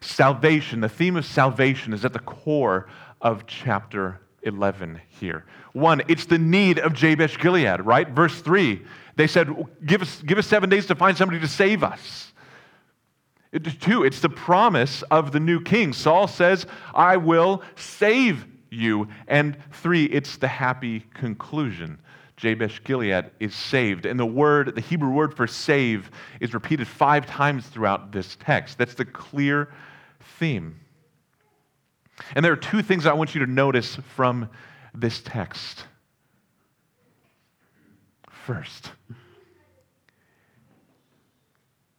Salvation, 0.00 0.80
the 0.80 0.88
theme 0.88 1.16
of 1.16 1.24
salvation 1.24 1.92
is 1.92 2.04
at 2.04 2.12
the 2.12 2.18
core 2.18 2.88
of 3.20 3.46
chapter 3.46 4.20
11 4.42 5.00
here. 5.08 5.44
One, 5.72 6.02
it's 6.08 6.26
the 6.26 6.38
need 6.38 6.78
of 6.78 6.92
Jabesh 6.92 7.38
Gilead, 7.38 7.80
right? 7.80 8.08
Verse 8.08 8.40
3, 8.40 8.82
they 9.16 9.26
said, 9.26 9.48
give 9.84 10.02
us, 10.02 10.22
give 10.22 10.38
us 10.38 10.46
seven 10.46 10.70
days 10.70 10.86
to 10.86 10.94
find 10.94 11.16
somebody 11.16 11.40
to 11.40 11.48
save 11.48 11.82
us. 11.82 12.32
It, 13.50 13.80
two, 13.80 14.04
it's 14.04 14.20
the 14.20 14.28
promise 14.28 15.02
of 15.10 15.32
the 15.32 15.40
new 15.40 15.60
king. 15.60 15.92
Saul 15.92 16.28
says, 16.28 16.66
I 16.94 17.16
will 17.16 17.62
save 17.76 18.46
you. 18.70 19.08
And 19.26 19.56
three, 19.72 20.04
it's 20.04 20.36
the 20.36 20.48
happy 20.48 21.00
conclusion. 21.14 21.98
Jabesh 22.36 22.84
Gilead 22.84 23.30
is 23.40 23.54
saved. 23.54 24.06
And 24.06 24.20
the 24.20 24.26
word, 24.26 24.74
the 24.74 24.80
Hebrew 24.80 25.10
word 25.10 25.34
for 25.34 25.46
save, 25.46 26.10
is 26.40 26.54
repeated 26.54 26.86
five 26.86 27.26
times 27.26 27.66
throughout 27.66 28.12
this 28.12 28.36
text. 28.36 28.78
That's 28.78 28.94
the 28.94 29.04
clear 29.04 29.72
theme. 30.38 30.80
And 32.34 32.44
there 32.44 32.52
are 32.52 32.56
two 32.56 32.82
things 32.82 33.06
I 33.06 33.12
want 33.12 33.34
you 33.34 33.44
to 33.44 33.50
notice 33.50 33.96
from 34.14 34.48
this 34.94 35.20
text. 35.20 35.84
First, 38.46 38.92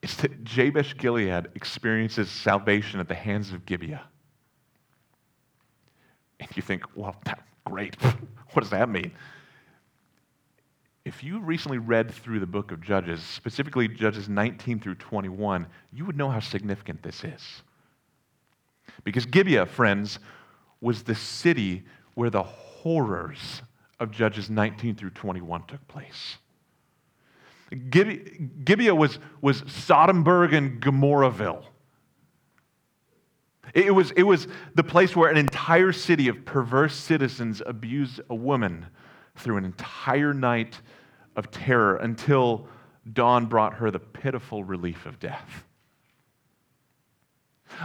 it's 0.02 0.16
that 0.16 0.44
Jabesh 0.44 0.98
Gilead 0.98 1.50
experiences 1.56 2.30
salvation 2.30 3.00
at 3.00 3.08
the 3.08 3.16
hands 3.16 3.52
of 3.54 3.66
Gibeah. 3.66 4.04
And 6.40 6.50
you 6.56 6.62
think, 6.62 6.84
well, 6.96 7.16
that's 7.26 7.42
great. 7.66 7.96
what 8.54 8.62
does 8.62 8.72
that 8.72 8.90
mean? 8.90 9.12
If 11.06 11.24
you 11.24 11.40
recently 11.40 11.78
read 11.78 12.12
through 12.12 12.40
the 12.40 12.46
book 12.46 12.72
of 12.72 12.82
Judges, 12.82 13.22
specifically 13.22 13.88
Judges 13.88 14.30
19 14.30 14.80
through 14.80 14.96
21, 14.96 15.66
you 15.92 16.06
would 16.06 16.18
know 16.18 16.30
how 16.30 16.40
significant 16.40 17.02
this 17.04 17.24
is. 17.24 17.62
Because 19.04 19.26
Gibeah, 19.26 19.66
friends, 19.66 20.20
was 20.82 21.04
the 21.04 21.16
city 21.16 21.84
where 22.16 22.30
the 22.30 22.44
horrors 22.44 23.62
of 24.00 24.12
Judges 24.12 24.50
19 24.50 24.96
through 24.96 25.12
21 25.12 25.64
took 25.68 25.86
place. 25.88 26.38
Gibeah 27.90 28.96
was, 28.96 29.20
was 29.42 29.62
Sodomburg 29.64 30.56
and 30.56 30.82
Gomorrahville. 30.82 31.64
It 33.74 33.94
was, 33.94 34.12
it 34.12 34.24
was 34.24 34.48
the 34.74 34.84
place 34.84 35.16
where 35.16 35.30
an 35.30 35.38
entire 35.38 35.92
city 35.92 36.28
of 36.28 36.44
perverse 36.46 36.96
citizens 36.96 37.62
abused 37.64 38.20
a 38.30 38.36
woman 38.36 38.88
through 39.36 39.58
an 39.58 39.66
entire 39.66 40.34
night 40.34 40.82
of 41.36 41.52
terror 41.52 41.98
until 41.98 42.68
dawn 43.14 43.46
brought 43.46 43.76
her 43.76 43.92
the 43.92 44.00
pitiful 44.00 44.64
relief 44.64 45.06
of 45.06 45.20
death 45.20 45.66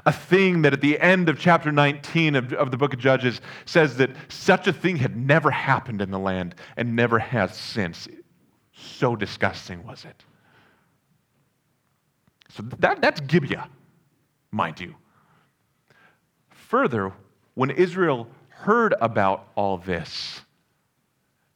a 0.07 0.13
thing 0.13 0.63
that 0.63 0.73
at 0.73 0.81
the 0.81 0.99
end 1.01 1.29
of 1.29 1.39
chapter 1.39 1.71
19 1.71 2.35
of, 2.35 2.53
of 2.55 2.71
the 2.71 2.77
book 2.77 2.93
of 2.93 2.99
Judges 2.99 3.41
says 3.65 3.97
that 3.97 4.11
such 4.29 4.67
a 4.67 4.73
thing 4.73 4.97
had 4.97 5.17
never 5.17 5.51
happened 5.51 6.03
in 6.03 6.11
the 6.11 6.19
land 6.19 6.55
and 6.77 6.97
never 6.97 7.19
has 7.19 7.57
since. 7.57 8.09
So 8.73 9.17
disgusting 9.17 9.85
was 9.85 10.05
it. 10.05 10.25
So 12.51 12.63
that, 12.79 13.01
that's 13.01 13.21
Gibeah, 13.21 13.69
mind 14.51 14.81
you. 14.81 14.95
Further, 16.51 17.13
when 17.55 17.71
Israel 17.71 18.29
heard 18.49 18.95
about 19.01 19.49
all 19.55 19.79
this, 19.79 20.41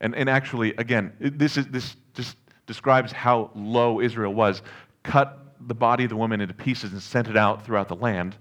and, 0.00 0.14
and 0.14 0.28
actually, 0.28 0.74
again, 0.76 1.12
this, 1.18 1.56
is, 1.56 1.66
this 1.68 1.96
just 2.14 2.36
describes 2.66 3.10
how 3.10 3.50
low 3.54 4.00
Israel 4.00 4.32
was. 4.32 4.62
Cut 5.02 5.47
the 5.66 5.74
body 5.74 6.04
of 6.04 6.10
the 6.10 6.16
woman 6.16 6.40
into 6.40 6.54
pieces 6.54 6.92
and 6.92 7.02
sent 7.02 7.28
it 7.28 7.36
out 7.36 7.64
throughout 7.64 7.88
the 7.88 7.96
land. 7.96 8.36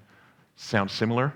Sounds 0.55 0.91
similar? 0.91 1.33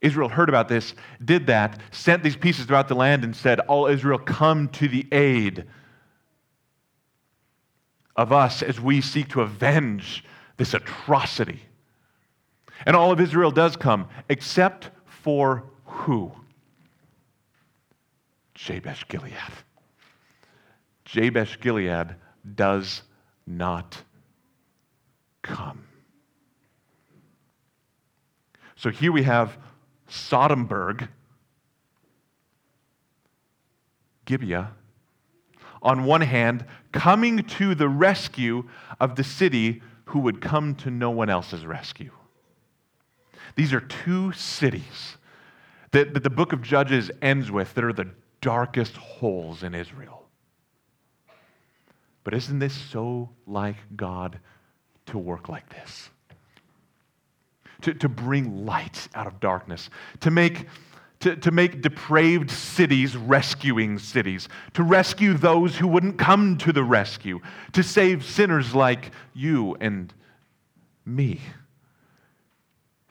Israel 0.00 0.28
heard 0.28 0.48
about 0.48 0.68
this, 0.68 0.94
did 1.24 1.46
that, 1.46 1.80
sent 1.92 2.24
these 2.24 2.36
pieces 2.36 2.66
throughout 2.66 2.88
the 2.88 2.94
land, 2.94 3.22
and 3.22 3.34
said, 3.34 3.60
All 3.60 3.86
Israel, 3.86 4.18
come 4.18 4.68
to 4.70 4.88
the 4.88 5.06
aid 5.12 5.64
of 8.16 8.32
us 8.32 8.62
as 8.62 8.80
we 8.80 9.00
seek 9.00 9.28
to 9.28 9.42
avenge 9.42 10.24
this 10.56 10.74
atrocity. 10.74 11.62
And 12.84 12.96
all 12.96 13.12
of 13.12 13.20
Israel 13.20 13.52
does 13.52 13.76
come, 13.76 14.08
except 14.28 14.90
for 15.06 15.64
who? 15.84 16.32
Jabesh 18.54 19.06
Gilead. 19.08 19.32
Jabesh 21.04 21.60
Gilead 21.60 22.16
does 22.54 23.02
not 23.46 24.02
come. 25.42 25.86
So 28.76 28.90
here 28.90 29.12
we 29.12 29.22
have 29.22 29.56
Sodomburg, 30.08 31.08
Gibeah, 34.24 34.72
on 35.82 36.04
one 36.04 36.20
hand, 36.20 36.64
coming 36.92 37.44
to 37.44 37.74
the 37.74 37.88
rescue 37.88 38.68
of 39.00 39.16
the 39.16 39.24
city 39.24 39.82
who 40.06 40.20
would 40.20 40.40
come 40.40 40.74
to 40.76 40.90
no 40.90 41.10
one 41.10 41.28
else's 41.30 41.64
rescue. 41.66 42.10
These 43.56 43.72
are 43.72 43.80
two 43.80 44.32
cities 44.32 45.16
that, 45.90 46.14
that 46.14 46.22
the 46.22 46.30
book 46.30 46.52
of 46.52 46.62
Judges 46.62 47.10
ends 47.20 47.50
with 47.50 47.74
that 47.74 47.84
are 47.84 47.92
the 47.92 48.10
darkest 48.40 48.96
holes 48.96 49.62
in 49.62 49.74
Israel. 49.74 50.21
But 52.24 52.34
isn't 52.34 52.58
this 52.58 52.74
so 52.74 53.30
like 53.46 53.76
God 53.96 54.38
to 55.06 55.18
work 55.18 55.48
like 55.48 55.68
this? 55.70 56.10
To, 57.82 57.94
to 57.94 58.08
bring 58.08 58.64
light 58.64 59.08
out 59.14 59.26
of 59.26 59.40
darkness, 59.40 59.90
to 60.20 60.30
make, 60.30 60.66
to, 61.20 61.34
to 61.34 61.50
make 61.50 61.82
depraved 61.82 62.50
cities 62.50 63.16
rescuing 63.16 63.98
cities, 63.98 64.48
to 64.74 64.84
rescue 64.84 65.34
those 65.34 65.76
who 65.76 65.88
wouldn't 65.88 66.16
come 66.16 66.58
to 66.58 66.72
the 66.72 66.84
rescue, 66.84 67.40
to 67.72 67.82
save 67.82 68.24
sinners 68.24 68.72
like 68.72 69.10
you 69.34 69.76
and 69.80 70.14
me 71.04 71.40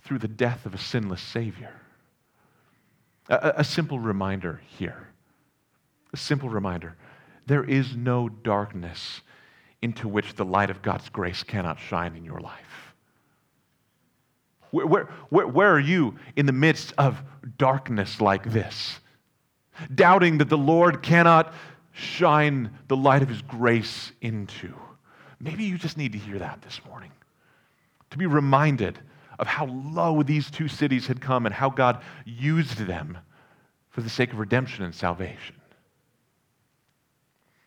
through 0.04 0.20
the 0.20 0.28
death 0.28 0.66
of 0.66 0.74
a 0.74 0.78
sinless 0.78 1.22
Savior. 1.22 1.74
A, 3.28 3.56
a 3.58 3.64
simple 3.66 4.00
reminder 4.00 4.62
here. 4.68 5.10
A 6.14 6.18
simple 6.18 6.50
reminder 6.50 6.96
there 7.52 7.66
is 7.66 7.98
no 7.98 8.30
darkness 8.30 9.20
into 9.82 10.08
which 10.08 10.36
the 10.36 10.46
light 10.46 10.70
of 10.70 10.82
God's 10.82 11.10
grace 11.10 11.44
cannot 11.44 11.82
shine 11.82 12.16
in 12.16 12.24
your 12.24 12.40
life. 12.40 12.94
Where, 14.70 14.86
where, 14.86 15.48
where, 15.48 15.70
are 15.70 15.80
you 15.80 16.16
in 16.38 16.46
the 16.46 16.54
midst 16.54 16.94
of 16.98 17.22
darkness 17.58 18.22
like 18.22 18.50
this? 18.54 19.02
Doubting 19.94 20.38
that 20.38 20.48
the 20.48 20.58
Lord 20.58 21.04
cannot 21.04 21.54
shine 21.92 22.72
the 22.88 22.96
light 22.96 23.22
of 23.22 23.28
His 23.28 23.42
grace 23.42 24.14
into. 24.22 24.74
Maybe 25.42 25.66
you 25.66 25.78
just 25.78 25.98
need 25.98 26.14
to 26.14 26.18
hear 26.18 26.40
that 26.40 26.62
this 26.62 26.80
morning. 26.88 27.12
To 28.12 28.18
be 28.18 28.28
reminded 28.28 28.98
of 29.40 29.48
how 29.48 29.66
low 29.66 30.24
these 30.24 30.50
two 30.50 30.70
cities 30.70 31.06
had 31.06 31.20
come 31.20 31.46
and 31.46 31.54
how 31.54 31.70
God 31.70 32.02
used 32.24 32.78
them 32.78 33.18
for 33.90 34.00
the 34.00 34.10
sake 34.10 34.32
of 34.32 34.40
redemption 34.40 34.86
and 34.86 34.96
salvation. 34.96 35.61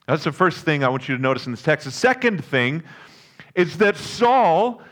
That's 0.06 0.24
the 0.24 0.32
first 0.32 0.64
thing 0.64 0.84
I 0.84 0.88
want 0.88 1.08
you 1.08 1.16
to 1.16 1.22
notice 1.22 1.46
in 1.46 1.52
this 1.52 1.62
text. 1.62 1.86
The 1.86 1.90
second 1.90 2.44
thing 2.44 2.82
is 3.54 3.78
that 3.78 3.96
Saul, 3.96 4.82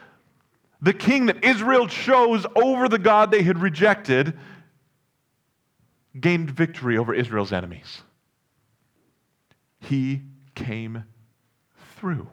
the 0.81 0.95
king 0.95 1.27
that 1.27 1.45
Israel 1.45 1.87
chose 1.87 2.47
over 2.57 2.89
the 2.89 2.99
God 2.99 3.31
they 3.31 3.43
had 3.43 3.59
rejected, 3.59 4.39
gained 6.19 6.51
victory 6.51 6.97
over 6.97 7.13
Israel's 7.13 7.53
enemies. 7.53 8.03
He 9.81 10.23
came 10.55 11.05
through. 11.97 12.29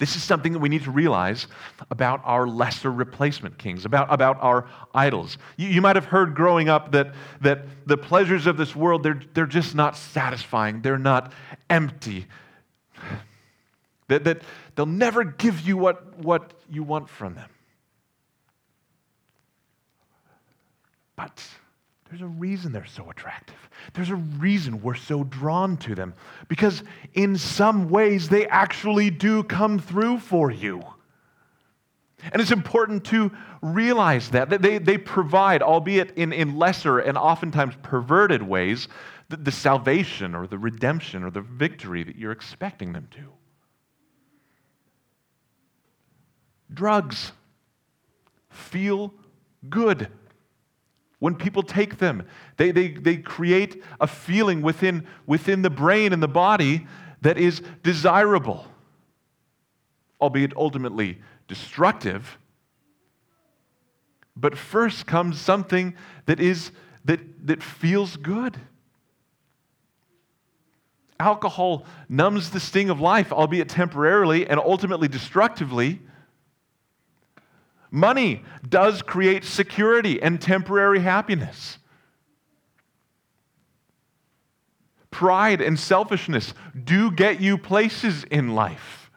This 0.00 0.16
is 0.16 0.22
something 0.22 0.54
that 0.54 0.60
we 0.60 0.70
need 0.70 0.84
to 0.84 0.90
realize 0.90 1.46
about 1.90 2.22
our 2.24 2.46
lesser 2.46 2.90
replacement 2.90 3.58
kings, 3.58 3.84
about, 3.84 4.10
about 4.10 4.38
our 4.40 4.66
idols. 4.94 5.36
You, 5.58 5.68
you 5.68 5.82
might 5.82 5.94
have 5.94 6.06
heard 6.06 6.34
growing 6.34 6.70
up 6.70 6.92
that, 6.92 7.14
that 7.42 7.66
the 7.86 7.98
pleasures 7.98 8.46
of 8.46 8.56
this 8.56 8.74
world, 8.74 9.02
they're, 9.02 9.20
they're 9.34 9.44
just 9.44 9.74
not 9.74 9.98
satisfying, 9.98 10.80
they're 10.80 10.96
not 10.96 11.34
empty. 11.68 12.26
That, 14.08 14.24
that 14.24 14.40
they'll 14.74 14.86
never 14.86 15.22
give 15.22 15.60
you 15.60 15.76
what, 15.76 16.18
what 16.18 16.54
you 16.70 16.82
want 16.82 17.10
from 17.10 17.34
them. 17.34 17.50
But 21.14 21.46
there's 22.10 22.22
a 22.22 22.26
reason 22.26 22.72
they're 22.72 22.84
so 22.86 23.08
attractive. 23.08 23.56
There's 23.94 24.10
a 24.10 24.16
reason 24.16 24.82
we're 24.82 24.96
so 24.96 25.22
drawn 25.22 25.76
to 25.78 25.94
them. 25.94 26.14
Because 26.48 26.82
in 27.14 27.36
some 27.38 27.88
ways, 27.88 28.28
they 28.28 28.48
actually 28.48 29.10
do 29.10 29.44
come 29.44 29.78
through 29.78 30.18
for 30.18 30.50
you. 30.50 30.82
And 32.32 32.42
it's 32.42 32.50
important 32.50 33.04
to 33.06 33.30
realize 33.62 34.30
that. 34.30 34.50
They, 34.60 34.78
they 34.78 34.98
provide, 34.98 35.62
albeit 35.62 36.10
in, 36.16 36.32
in 36.32 36.56
lesser 36.56 36.98
and 36.98 37.16
oftentimes 37.16 37.76
perverted 37.80 38.42
ways, 38.42 38.88
the, 39.28 39.36
the 39.36 39.52
salvation 39.52 40.34
or 40.34 40.48
the 40.48 40.58
redemption 40.58 41.22
or 41.22 41.30
the 41.30 41.42
victory 41.42 42.02
that 42.02 42.16
you're 42.16 42.32
expecting 42.32 42.92
them 42.92 43.06
to. 43.12 43.32
Drugs 46.74 47.30
feel 48.50 49.14
good 49.68 50.08
when 51.20 51.36
people 51.36 51.62
take 51.62 51.98
them. 51.98 52.26
They, 52.56 52.72
they, 52.72 52.88
they 52.88 53.18
create 53.18 53.82
a 54.00 54.06
feeling 54.06 54.62
within, 54.62 55.06
within 55.26 55.62
the 55.62 55.70
brain 55.70 56.12
and 56.12 56.22
the 56.22 56.28
body 56.28 56.86
that 57.20 57.38
is 57.38 57.62
desirable, 57.82 58.66
albeit 60.20 60.56
ultimately 60.56 61.20
destructive. 61.46 62.38
But 64.34 64.56
first 64.56 65.06
comes 65.06 65.38
something 65.38 65.94
that, 66.24 66.40
is, 66.40 66.72
that, 67.04 67.46
that 67.46 67.62
feels 67.62 68.16
good. 68.16 68.56
Alcohol 71.18 71.84
numbs 72.08 72.50
the 72.50 72.60
sting 72.60 72.88
of 72.88 72.98
life, 72.98 73.30
albeit 73.30 73.68
temporarily 73.68 74.46
and 74.46 74.58
ultimately 74.58 75.06
destructively. 75.06 76.00
Money 77.90 78.44
does 78.68 79.02
create 79.02 79.44
security 79.44 80.22
and 80.22 80.40
temporary 80.40 81.00
happiness. 81.00 81.78
Pride 85.10 85.60
and 85.60 85.78
selfishness 85.78 86.54
do 86.84 87.10
get 87.10 87.40
you 87.40 87.58
places 87.58 88.24
in 88.24 88.54
life. 88.54 89.10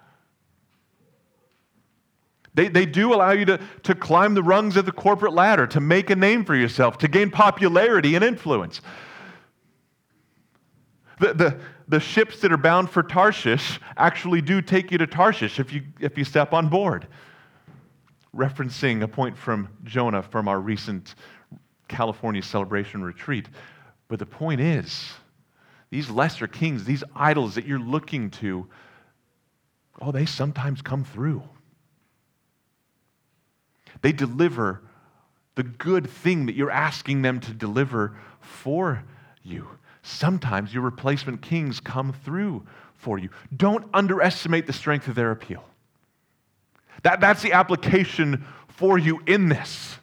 They, 2.56 2.68
they 2.68 2.86
do 2.86 3.13
allow 3.13 3.32
you 3.32 3.46
to, 3.46 3.60
to 3.84 3.96
climb 3.96 4.34
the 4.34 4.44
rungs 4.44 4.75
of 4.75 4.86
the 4.86 4.92
corporate 4.92 5.34
ladder, 5.34 5.65
to 5.68 5.80
make 5.80 6.10
a 6.10 6.15
name 6.15 6.46
for 6.46 6.56
yourself, 6.56 6.98
to 7.00 7.07
gain 7.07 7.31
popularity 7.31 8.16
and 8.16 8.24
influence. 8.24 8.81
The, 11.20 11.33
the, 11.33 11.59
the 11.88 12.00
ships 12.00 12.42
that 12.42 12.51
are 12.51 12.57
bound 12.57 12.90
for 12.90 13.01
Tarshish 13.01 13.79
actually 13.98 14.42
do 14.42 14.62
take 14.62 14.92
you 14.92 14.98
to 14.98 15.07
Tarshish 15.07 15.59
if 15.59 15.72
you, 15.74 15.83
if 16.00 16.18
you 16.18 16.24
step 16.24 16.53
on 16.53 16.70
board 16.70 17.07
referencing 18.35 19.03
a 19.03 19.07
point 19.07 19.37
from 19.37 19.69
Jonah 19.83 20.24
from 20.24 20.48
our 20.48 20.59
recent 20.59 21.15
California 21.87 22.41
celebration 22.41 23.03
retreat. 23.03 23.48
But 24.07 24.19
the 24.19 24.25
point 24.25 24.61
is, 24.61 25.13
these 25.89 26.09
lesser 26.09 26.48
kings, 26.48 26.85
these 26.85 27.03
idols 27.15 27.55
that 27.55 27.65
you're 27.65 27.79
looking 27.79 28.31
to, 28.31 28.67
oh, 30.01 30.11
they 30.11 30.25
sometimes 30.25 30.81
come 30.81 31.03
through. 31.03 31.43
They 34.01 34.11
deliver 34.11 34.81
the 35.55 35.63
good 35.63 36.09
thing 36.09 36.48
that 36.48 36.55
you're 36.55 36.72
asking 36.72 37.22
them 37.22 37.39
to 37.41 37.53
deliver 37.53 38.17
for 38.41 39.03
you. 39.43 39.67
Sometimes 40.01 40.74
your 40.74 40.83
replacement 40.83 41.41
kings 41.41 41.79
come 41.79 42.11
through 42.25 42.65
for 42.96 43.19
you. 43.19 43.29
Don't 43.55 43.85
underestimate 43.93 44.65
the 44.65 44.74
strength 44.74 45.07
of 45.07 45.15
their 45.15 45.31
appeal. 45.31 45.63
That, 47.03 47.22
that's 47.22 47.42
the 47.42 47.53
application 47.53 48.46
for 48.68 48.98
you 48.98 49.22
in 49.27 49.50
this. 49.50 49.98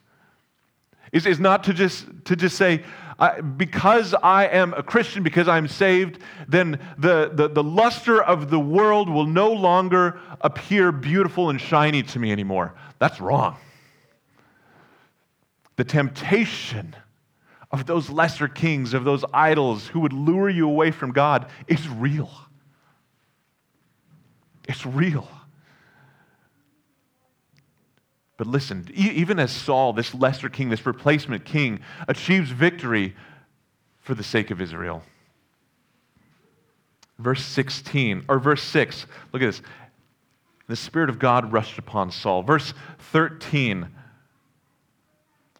Is, 1.12 1.26
is 1.26 1.40
not 1.40 1.64
to 1.64 1.74
just, 1.74 2.06
to 2.26 2.36
just 2.36 2.56
say, 2.56 2.84
because 3.56 4.14
I 4.14 4.46
am 4.46 4.72
a 4.74 4.82
Christian, 4.82 5.22
because 5.22 5.48
I'm 5.48 5.68
saved, 5.68 6.20
then 6.48 6.78
the, 6.96 7.30
the, 7.34 7.48
the 7.48 7.62
luster 7.62 8.22
of 8.22 8.48
the 8.48 8.60
world 8.60 9.10
will 9.10 9.26
no 9.26 9.52
longer 9.52 10.20
appear 10.40 10.92
beautiful 10.92 11.50
and 11.50 11.60
shiny 11.60 12.02
to 12.04 12.18
me 12.18 12.32
anymore. 12.32 12.74
That's 12.98 13.20
wrong. 13.20 13.56
The 15.76 15.84
temptation 15.84 16.94
of 17.70 17.86
those 17.86 18.08
lesser 18.08 18.48
kings, 18.48 18.94
of 18.94 19.04
those 19.04 19.24
idols 19.32 19.86
who 19.86 20.00
would 20.00 20.12
lure 20.12 20.48
you 20.48 20.68
away 20.68 20.90
from 20.90 21.12
God, 21.12 21.50
is 21.66 21.88
real. 21.88 22.30
It's 24.66 24.86
real. 24.86 25.28
But 28.40 28.46
listen, 28.46 28.88
even 28.94 29.38
as 29.38 29.52
Saul, 29.52 29.92
this 29.92 30.14
lesser 30.14 30.48
king, 30.48 30.70
this 30.70 30.86
replacement 30.86 31.44
king, 31.44 31.80
achieves 32.08 32.50
victory 32.50 33.14
for 34.00 34.14
the 34.14 34.24
sake 34.24 34.50
of 34.50 34.62
Israel. 34.62 35.02
Verse 37.18 37.44
16, 37.44 38.24
or 38.30 38.38
verse 38.38 38.62
6, 38.62 39.04
look 39.34 39.42
at 39.42 39.44
this. 39.44 39.60
The 40.68 40.76
Spirit 40.76 41.10
of 41.10 41.18
God 41.18 41.52
rushed 41.52 41.76
upon 41.76 42.10
Saul. 42.10 42.42
Verse 42.42 42.72
13, 43.12 43.86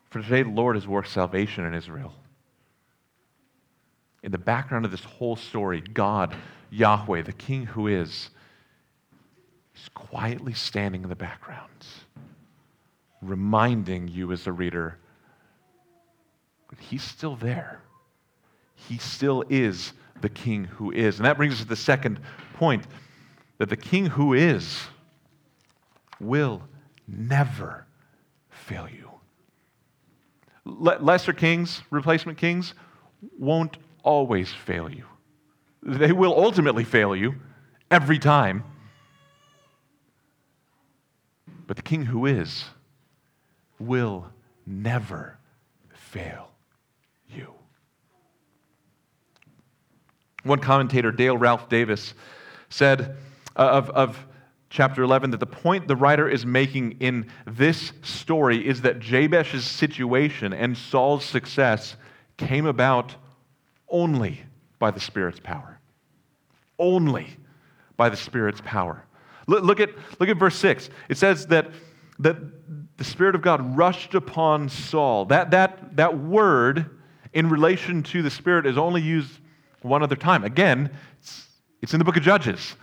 for 0.09 0.23
today 0.23 0.43
the 0.43 0.49
Lord 0.49 0.75
has 0.75 0.89
worked 0.89 1.09
salvation 1.09 1.67
in 1.67 1.75
Israel. 1.75 2.15
In 4.23 4.33
the 4.33 4.39
background 4.39 4.87
of 4.87 4.91
this 4.91 5.05
whole 5.05 5.37
story, 5.37 5.83
God, 5.83 6.35
Yahweh, 6.71 7.21
the 7.21 7.35
King 7.35 7.67
who 7.67 7.89
is, 7.89 8.31
is 9.77 9.91
quietly 9.93 10.55
standing 10.55 11.03
in 11.03 11.11
the 11.11 11.15
background 11.15 11.69
reminding 13.23 14.09
you 14.09 14.33
as 14.33 14.47
a 14.47 14.53
reader 14.53 14.99
he's 16.79 17.03
still 17.03 17.37
there. 17.37 17.81
He 18.75 18.99
still 18.99 19.45
is 19.49 19.93
the 20.21 20.29
king 20.29 20.65
who 20.65 20.91
is. 20.91 21.17
And 21.17 21.27
that 21.27 21.37
brings 21.37 21.55
us 21.55 21.61
to 21.61 21.67
the 21.67 21.77
second 21.77 22.21
point 22.55 22.85
that 23.59 23.69
the 23.69 23.77
king 23.77 24.07
who 24.07 24.35
is 24.35 24.81
will 26.21 26.63
never 27.07 27.87
fail 28.49 28.89
you. 28.89 29.11
lesser 30.65 31.33
kings, 31.33 31.83
replacement 31.91 32.39
kings, 32.39 32.75
won't 33.39 33.77
always 34.03 34.51
fail 34.53 34.89
you. 34.89 35.05
They 35.83 36.13
will 36.13 36.35
ultimately 36.39 36.85
fail 36.85 37.17
you 37.17 37.35
every 37.91 38.19
time. 38.19 38.65
But 41.67 41.77
the 41.77 41.83
king 41.83 42.05
who 42.05 42.27
is, 42.27 42.65
will 43.81 44.27
never 44.67 45.39
fail 45.93 46.51
you. 47.29 47.53
One 50.45 50.61
commentator, 50.61 51.11
Dale 51.11 51.37
Ralph 51.37 51.69
Davis, 51.69 52.15
said 52.69 53.17
uh, 53.57 53.63
of, 53.63 53.91
of 53.91 54.27
chapter 54.71 55.03
11 55.03 55.33
that 55.33 55.41
the 55.41 55.47
point 55.47 55.89
the 55.89 55.97
writer 55.97 56.29
is 56.29 56.47
making 56.47 56.93
in 57.01 57.31
this 57.47 57.93
story 58.03 58.67
is 58.67 58.83
that 58.83 59.01
Jabesh's 59.01 59.65
situation 59.65 60.53
and 60.53 60.79
Saul's 60.79 61.25
success 61.25 61.97
came 62.37 62.67
about 62.67 63.17
only 63.89 64.43
by 64.79 64.91
the 64.91 65.01
Spirit's 65.01 65.41
power. 65.41 65.79
Only 66.79 67.37
by 67.97 68.09
the 68.09 68.17
Spirit's 68.17 68.63
power. 68.65 69.05
Look, 69.47 69.81
at, 69.81 69.91
look 70.21 70.29
at 70.29 70.37
verse 70.37 70.57
6. 70.57 70.89
It 71.09 71.19
says 71.19 71.49
that, 71.49 71.69
that 72.21 72.37
the 72.97 73.05
Spirit 73.05 73.35
of 73.35 73.43
God 73.43 73.77
rushed 73.77 74.15
upon 74.15 74.69
Saul. 74.69 75.27
That, 75.27 75.51
that, 75.53 75.97
that 75.97 76.19
word 76.19 76.99
in 77.33 77.49
relation 77.49 78.03
to 78.05 78.23
the 78.23 78.31
Spirit 78.31 78.67
is 78.67 78.77
only 78.79 79.03
used 79.03 79.39
one 79.83 80.03
other 80.03 80.17
time. 80.17 80.45
Again, 80.45 80.91
it's, 81.21 81.49
it's 81.83 81.93
in 81.95 81.99
the 81.99 82.05
book 82.05 82.17
of 82.17 82.23
Judges 82.23 82.77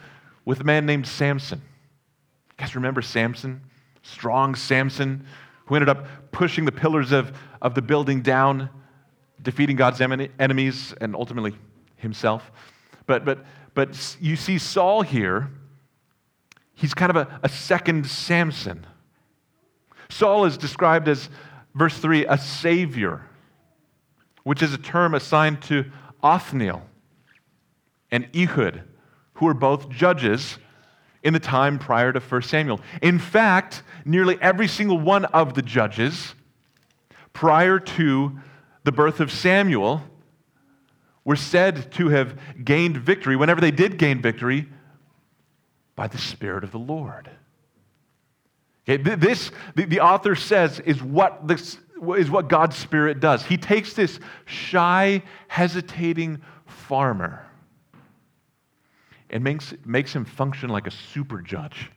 with 0.46 0.62
a 0.62 0.64
man 0.64 0.86
named 0.86 1.08
Samson. 1.08 1.60
You 1.60 2.54
guys 2.58 2.76
remember 2.76 3.02
Samson? 3.02 3.62
strong 4.08 4.56
Samson, 4.56 5.26
who 5.66 5.76
ended 5.76 5.90
up 5.90 6.32
pushing 6.32 6.66
the 6.66 6.72
pillars 6.72 7.12
of, 7.12 7.38
of 7.62 7.76
the 7.76 7.82
building 7.82 8.22
down, 8.22 8.70
defeating 9.42 9.76
God's 9.76 10.02
enemies 10.02 10.94
and 11.00 11.16
ultimately 11.16 11.54
himself. 11.98 12.52
But, 13.06 13.26
but, 13.26 13.46
but 13.74 14.18
you 14.20 14.36
see 14.36 14.58
Saul 14.58 15.02
here, 15.02 15.52
he's 16.74 16.94
kind 16.94 17.10
of 17.10 17.18
a, 17.18 17.40
a 17.44 17.50
second 17.50 18.08
Samson. 18.08 18.86
Saul 20.10 20.46
is 20.46 20.58
described 20.58 21.08
as, 21.08 21.30
verse 21.76 21.98
3, 21.98 22.26
a 22.26 22.38
savior, 22.38 23.26
which 24.44 24.62
is 24.62 24.74
a 24.74 24.78
term 24.78 25.14
assigned 25.14 25.62
to 25.64 25.86
Othniel 26.24 26.84
and 28.12 28.28
Ehud, 28.36 28.84
who 29.34 29.46
were 29.46 29.54
both 29.54 29.90
judges 29.90 30.58
in 31.24 31.34
the 31.34 31.40
time 31.40 31.78
prior 31.78 32.14
to 32.14 32.20
1 32.20 32.42
Samuel. 32.44 32.80
In 33.02 33.20
fact, 33.20 33.84
nearly 34.06 34.38
every 34.42 34.68
single 34.68 35.00
one 35.00 35.26
of 35.26 35.54
the 35.54 35.62
judges 35.62 36.34
prior 37.34 37.80
to 37.80 38.40
the 38.84 38.92
birth 38.92 39.20
of 39.20 39.32
Samuel 39.32 40.02
were 41.26 41.36
said 41.36 41.92
to 41.92 42.08
have 42.08 42.40
gained 42.64 42.96
victory, 42.98 43.36
whenever 43.36 43.60
they 43.60 43.72
did 43.72 43.98
gain 43.98 44.22
victory, 44.22 44.70
by 45.98 46.08
the 46.08 46.18
Spirit 46.18 46.64
of 46.64 46.72
the 46.72 46.80
Lord. 46.80 47.30
Okay, 48.90 49.16
this, 49.16 49.52
the, 49.76 50.00
author 50.00 50.36
says, 50.36 50.80
is 50.80 51.04
what, 51.04 51.48
this, 51.48 51.78
is 52.18 52.32
what 52.32 52.48
God's 52.48 52.78
Spirit 52.78 53.20
does. 53.20 53.44
He 53.44 53.58
takes 53.58 53.94
this 53.94 54.20
shy, 54.46 55.22
hesitating 55.50 56.42
farmer 56.66 57.46
and 59.30 59.44
makes, 59.44 59.74
makes 59.86 60.14
him 60.14 60.24
function 60.26 60.70
like 60.70 60.88
a 60.88 60.92
super 60.92 61.42
judge. 61.42 61.92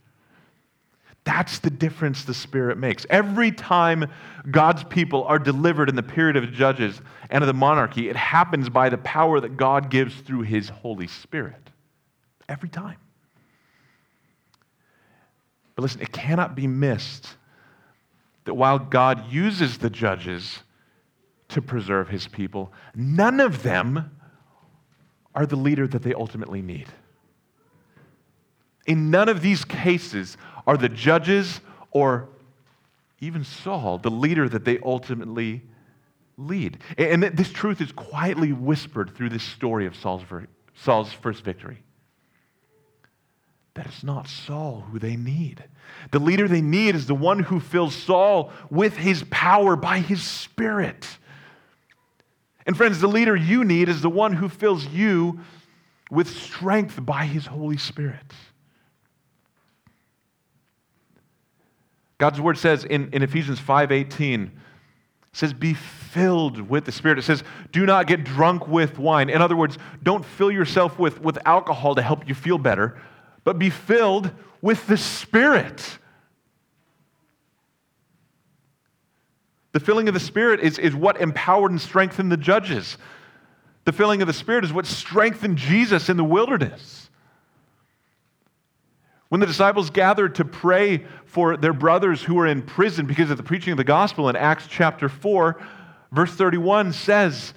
That's 1.23 1.59
the 1.59 1.71
difference 1.71 2.25
the 2.25 2.35
Spirit 2.35 2.79
makes. 2.79 3.07
Every 3.11 3.53
time 3.53 4.11
God's 4.51 4.83
people 4.85 5.25
are 5.25 5.39
delivered 5.39 5.89
in 5.89 5.95
the 5.95 6.03
period 6.03 6.37
of 6.37 6.43
the 6.43 6.51
judges 6.51 7.01
and 7.29 7.45
of 7.45 7.47
the 7.47 7.55
monarchy, 7.55 8.09
it 8.09 8.17
happens 8.17 8.69
by 8.69 8.89
the 8.89 8.99
power 8.99 9.39
that 9.39 9.57
God 9.57 9.91
gives 9.91 10.15
through 10.23 10.43
His 10.43 10.71
Holy 10.71 11.07
Spirit. 11.07 11.71
Every 12.49 12.69
time. 12.69 12.97
But 15.81 15.85
listen, 15.85 16.03
it 16.03 16.13
cannot 16.13 16.55
be 16.55 16.67
missed 16.67 17.27
that 18.45 18.53
while 18.53 18.79
God 18.79 19.33
uses 19.33 19.79
the 19.79 19.89
judges 19.89 20.59
to 21.49 21.63
preserve 21.63 22.11
His 22.11 22.29
people, 22.29 22.71
none 22.95 23.41
of 23.41 23.63
them 23.63 24.11
are 25.35 25.47
the 25.47 25.57
leader 25.57 25.87
that 25.87 26.03
they 26.03 26.13
ultimately 26.13 26.61
need. 26.61 26.89
In 28.87 29.11
none 29.11 29.31
of 29.31 29.41
these 29.41 29.65
cases 29.65 30.37
are 30.67 30.77
the 30.77 30.91
judges 30.91 31.63
or 31.93 32.29
even 33.21 33.43
Saul 33.43 33.97
the 33.97 34.11
leader 34.11 34.51
that 34.51 34.67
they 34.67 34.81
ultimately 34.81 35.63
lead. 36.37 36.77
And 36.99 37.23
this 37.23 37.51
truth 37.51 37.81
is 37.81 37.91
quietly 37.91 38.53
whispered 38.53 39.17
through 39.17 39.31
this 39.31 39.45
story 39.45 39.87
of 39.87 39.97
Saul's, 39.97 40.25
Saul's 40.75 41.11
first 41.15 41.43
victory. 41.43 41.83
That 43.75 43.87
it's 43.87 44.03
not 44.03 44.27
Saul 44.29 44.85
who 44.91 44.99
they 44.99 45.17
need. 45.17 45.65
The 46.11 46.19
leader 46.19 46.49
they 46.49 46.61
need 46.61 46.95
is 46.95 47.07
the 47.07 47.15
one 47.15 47.41
who 47.41 47.61
fills 47.61 47.95
Saul 47.95 48.53
with 48.71 48.97
his 48.97 49.25
power 49.31 49.77
by 49.77 50.01
his 50.01 50.23
spirit. 50.23 51.07
And 52.67 52.77
friends, 52.77 53.01
the 53.01 53.09
leader 53.09 53.35
you 53.35 53.65
need 53.65 53.89
is 53.89 54.03
the 54.03 54.11
one 54.11 54.33
who 54.33 54.49
fills 54.49 54.87
you 54.87 55.41
with 56.11 56.29
strength 56.29 57.05
by 57.05 57.25
his 57.27 57.47
Holy 57.47 57.77
Spirit. 57.77 58.33
God's 62.19 62.41
word 62.41 62.59
says 62.59 62.85
in, 62.85 63.09
in 63.13 63.23
Ephesians 63.23 63.59
5:18, 63.59 64.45
it 64.45 64.51
says, 65.33 65.53
be 65.53 65.75
filled 65.75 66.69
with 66.69 66.85
the 66.85 66.93
Spirit. 66.93 67.19
It 67.19 67.23
says, 67.23 67.45
do 67.71 67.87
not 67.87 68.09
get 68.09 68.25
drunk 68.25 68.67
with 68.67 68.99
wine. 68.99 69.31
In 69.31 69.41
other 69.41 69.57
words, 69.57 69.79
don't 70.03 70.25
fill 70.25 70.51
yourself 70.51 70.99
with, 70.99 71.21
with 71.21 71.39
alcohol 71.47 71.95
to 71.95 72.03
help 72.03 72.29
you 72.29 72.35
feel 72.35 72.59
better, 72.59 73.01
but 73.45 73.59
be 73.59 73.71
filled 73.71 74.31
with 74.61 74.87
the 74.87 74.97
Spirit. 74.97 75.99
The 79.73 79.81
filling 79.81 80.09
of 80.09 80.15
the 80.15 80.21
Spirit 80.21 80.61
is, 80.61 80.79
is 80.79 80.95
what 80.95 81.21
empowered 81.21 81.71
and 81.71 81.81
strengthened 81.81 82.33
the 82.33 82.37
judges. 82.37 82.99
The 83.85 83.93
filling 83.93 84.21
of 84.21 84.27
the 84.27 84.33
Spirit 84.33 84.65
is 84.65 84.73
what 84.73 84.87
strengthened 84.87 85.57
Jesus 85.57 86.09
in 86.09 86.17
the 86.17 86.25
wilderness. 86.25 87.09
When 89.29 89.41
the 89.41 89.47
disciples 89.47 89.91
gathered 89.91 90.35
to 90.37 90.45
pray 90.45 91.05
for 91.25 91.57
their 91.57 91.73
brothers 91.73 92.25
who 92.25 92.35
were 92.35 92.49
in 92.49 92.63
prison 92.63 93.07
because 93.07 93.31
of 93.31 93.37
the 93.37 93.45
preaching 93.45 93.71
of 93.71 93.77
the 93.77 93.85
gospel 93.85 94.29
in 94.29 94.35
Acts 94.35 94.67
chapter 94.69 95.09
4, 95.09 95.57
verse 96.11 96.33
31 96.33 96.93
says 96.93 97.55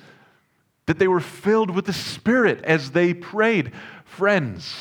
that 0.85 0.99
they 0.99 1.07
were 1.07 1.19
filled 1.19 1.71
with 1.71 1.85
the 1.85 1.93
Spirit 1.93 2.63
as 2.63 2.91
they 2.91 3.15
prayed. 3.15 3.71
Friends, 4.05 4.75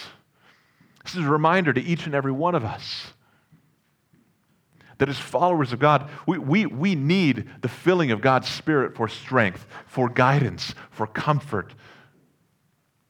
this 1.05 1.15
is 1.15 1.25
a 1.25 1.31
reminder 1.31 1.73
to 1.73 1.81
each 1.81 2.07
and 2.07 2.15
every 2.15 2.33
one 2.33 2.55
of 2.55 2.65
us 2.65 3.13
that 4.99 5.09
as 5.09 5.19
followers 5.19 5.73
of 5.73 5.81
God, 5.81 6.09
we, 6.27 6.39
we, 6.39 6.67
we 6.67 6.95
need 6.95 7.49
the 7.61 7.69
filling 7.69 8.13
of 8.13 8.21
God's 8.21 8.49
Spirit 8.49 8.95
for 8.95 9.09
strength, 9.09 9.67
for 9.87 10.09
guidance, 10.09 10.75
for 10.91 11.07
comfort, 11.07 11.75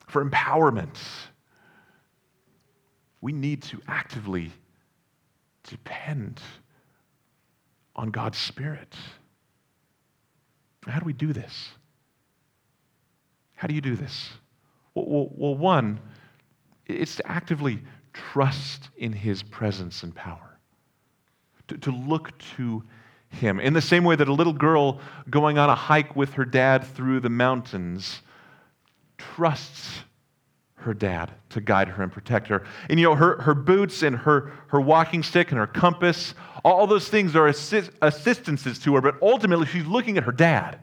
for 0.06 0.24
empowerment 0.24 0.96
we 3.22 3.32
need 3.32 3.62
to 3.62 3.80
actively 3.88 4.50
depend 5.62 6.42
on 7.96 8.10
God's 8.10 8.36
Spirit. 8.36 8.94
How 10.86 10.98
do 10.98 11.06
we 11.06 11.12
do 11.14 11.32
this? 11.32 11.70
How 13.54 13.68
do 13.68 13.74
you 13.74 13.80
do 13.80 13.94
this? 13.94 14.28
Well, 14.92 15.06
well, 15.08 15.28
well, 15.30 15.54
one, 15.54 16.00
it's 16.86 17.16
to 17.16 17.30
actively 17.30 17.82
trust 18.12 18.90
in 18.96 19.12
His 19.12 19.42
presence 19.42 20.02
and 20.02 20.14
power, 20.14 20.58
to, 21.68 21.78
to 21.78 21.90
look 21.90 22.36
to 22.56 22.82
Him. 23.30 23.60
In 23.60 23.72
the 23.72 23.80
same 23.80 24.04
way 24.04 24.16
that 24.16 24.28
a 24.28 24.32
little 24.32 24.52
girl 24.52 25.00
going 25.30 25.58
on 25.58 25.70
a 25.70 25.74
hike 25.74 26.14
with 26.16 26.34
her 26.34 26.44
dad 26.44 26.84
through 26.84 27.20
the 27.20 27.30
mountains 27.30 28.22
trusts 29.18 30.00
her 30.82 30.92
dad 30.92 31.30
to 31.50 31.60
guide 31.60 31.88
her 31.88 32.02
and 32.02 32.12
protect 32.12 32.48
her. 32.48 32.64
And 32.90 32.98
you 32.98 33.06
know, 33.06 33.14
her, 33.14 33.40
her 33.42 33.54
boots 33.54 34.02
and 34.02 34.16
her, 34.16 34.52
her 34.68 34.80
walking 34.80 35.22
stick 35.22 35.50
and 35.50 35.58
her 35.58 35.66
compass, 35.66 36.34
all 36.64 36.86
those 36.86 37.08
things 37.08 37.34
are 37.36 37.46
assist, 37.46 37.90
assistances 38.02 38.78
to 38.80 38.94
her, 38.94 39.00
but 39.00 39.16
ultimately 39.22 39.66
she's 39.66 39.86
looking 39.86 40.18
at 40.18 40.24
her 40.24 40.32
dad 40.32 40.80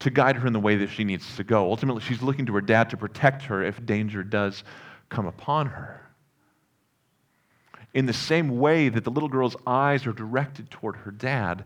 to 0.00 0.10
guide 0.10 0.36
her 0.36 0.46
in 0.46 0.52
the 0.52 0.60
way 0.60 0.76
that 0.76 0.90
she 0.90 1.04
needs 1.04 1.36
to 1.36 1.44
go. 1.44 1.70
Ultimately, 1.70 2.02
she's 2.02 2.22
looking 2.22 2.46
to 2.46 2.54
her 2.54 2.60
dad 2.60 2.90
to 2.90 2.96
protect 2.96 3.42
her 3.42 3.62
if 3.62 3.84
danger 3.84 4.22
does 4.22 4.62
come 5.08 5.26
upon 5.26 5.66
her. 5.66 6.02
In 7.94 8.06
the 8.06 8.12
same 8.12 8.58
way 8.58 8.90
that 8.90 9.04
the 9.04 9.10
little 9.10 9.28
girl's 9.28 9.56
eyes 9.66 10.06
are 10.06 10.12
directed 10.12 10.70
toward 10.70 10.96
her 10.96 11.10
dad, 11.10 11.64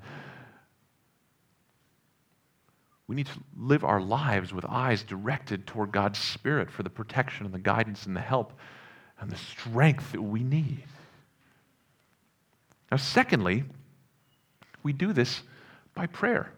we 3.09 3.17
need 3.17 3.27
to 3.27 3.41
live 3.59 3.83
our 3.83 4.01
lives 4.01 4.55
with 4.55 4.65
eyes 4.65 5.03
directed 5.03 5.67
toward 5.67 5.91
God's 5.91 6.21
Spirit 6.21 6.71
for 6.71 6.85
the 6.85 6.91
protection 6.91 7.45
and 7.45 7.53
the 7.53 7.59
guidance 7.59 8.07
and 8.07 8.15
the 8.15 8.21
help 8.21 8.53
and 9.19 9.29
the 9.29 9.37
strength 9.37 10.13
that 10.13 10.23
we 10.23 10.45
need. 10.45 10.85
Now, 12.93 12.99
secondly, 12.99 13.65
we 14.85 14.93
do 14.93 15.13
this 15.13 15.43
by 15.95 16.07
prayer. 16.07 16.53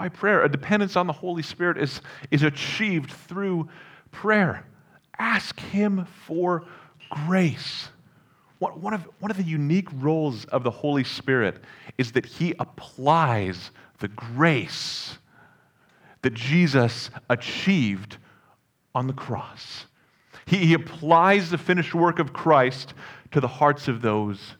By 0.00 0.08
prayer. 0.08 0.42
A 0.42 0.48
dependence 0.48 0.96
on 0.96 1.06
the 1.06 1.12
Holy 1.12 1.42
Spirit 1.42 1.76
is, 1.76 2.00
is 2.30 2.42
achieved 2.42 3.10
through 3.10 3.68
prayer. 4.10 4.66
Ask 5.18 5.60
Him 5.60 6.06
for 6.24 6.64
grace. 7.10 7.90
One 8.60 8.94
of, 8.94 9.06
one 9.18 9.30
of 9.30 9.36
the 9.36 9.42
unique 9.42 9.88
roles 9.92 10.46
of 10.46 10.62
the 10.62 10.70
Holy 10.70 11.04
Spirit 11.04 11.62
is 11.98 12.12
that 12.12 12.24
He 12.24 12.54
applies 12.58 13.72
the 13.98 14.08
grace 14.08 15.18
that 16.22 16.32
Jesus 16.32 17.10
achieved 17.28 18.16
on 18.94 19.06
the 19.06 19.12
cross. 19.12 19.84
He, 20.46 20.56
he, 20.64 20.72
applies 20.72 21.50
the 21.50 21.58
finished 21.58 21.94
work 21.94 22.18
of 22.18 22.32
Christ 22.32 22.94
to 23.32 23.40
the 23.40 23.48
hearts 23.48 23.86
of 23.86 24.00
those 24.00 24.54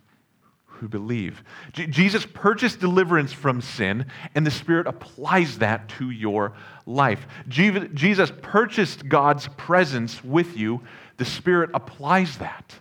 who 0.81 0.89
believe. 0.89 1.45
J- 1.73 1.87
Jesus 1.87 2.27
purchased 2.27 2.81
deliverance 2.81 3.33
from 3.33 3.61
sin, 3.61 4.07
and 4.35 4.47
the 4.47 4.51
Spirit 4.51 4.87
applies 4.87 5.59
that 5.59 5.89
to 5.91 6.11
your 6.11 6.55
life. 6.87 7.27
Je- 7.49 7.89
Jesus 7.89 8.33
purchased 8.43 9.09
God's 9.09 9.47
presence 9.57 10.25
with 10.25 10.57
you, 10.57 10.81
the 11.19 11.25
Spirit 11.27 11.71
applies 11.75 12.39
that. 12.39 12.75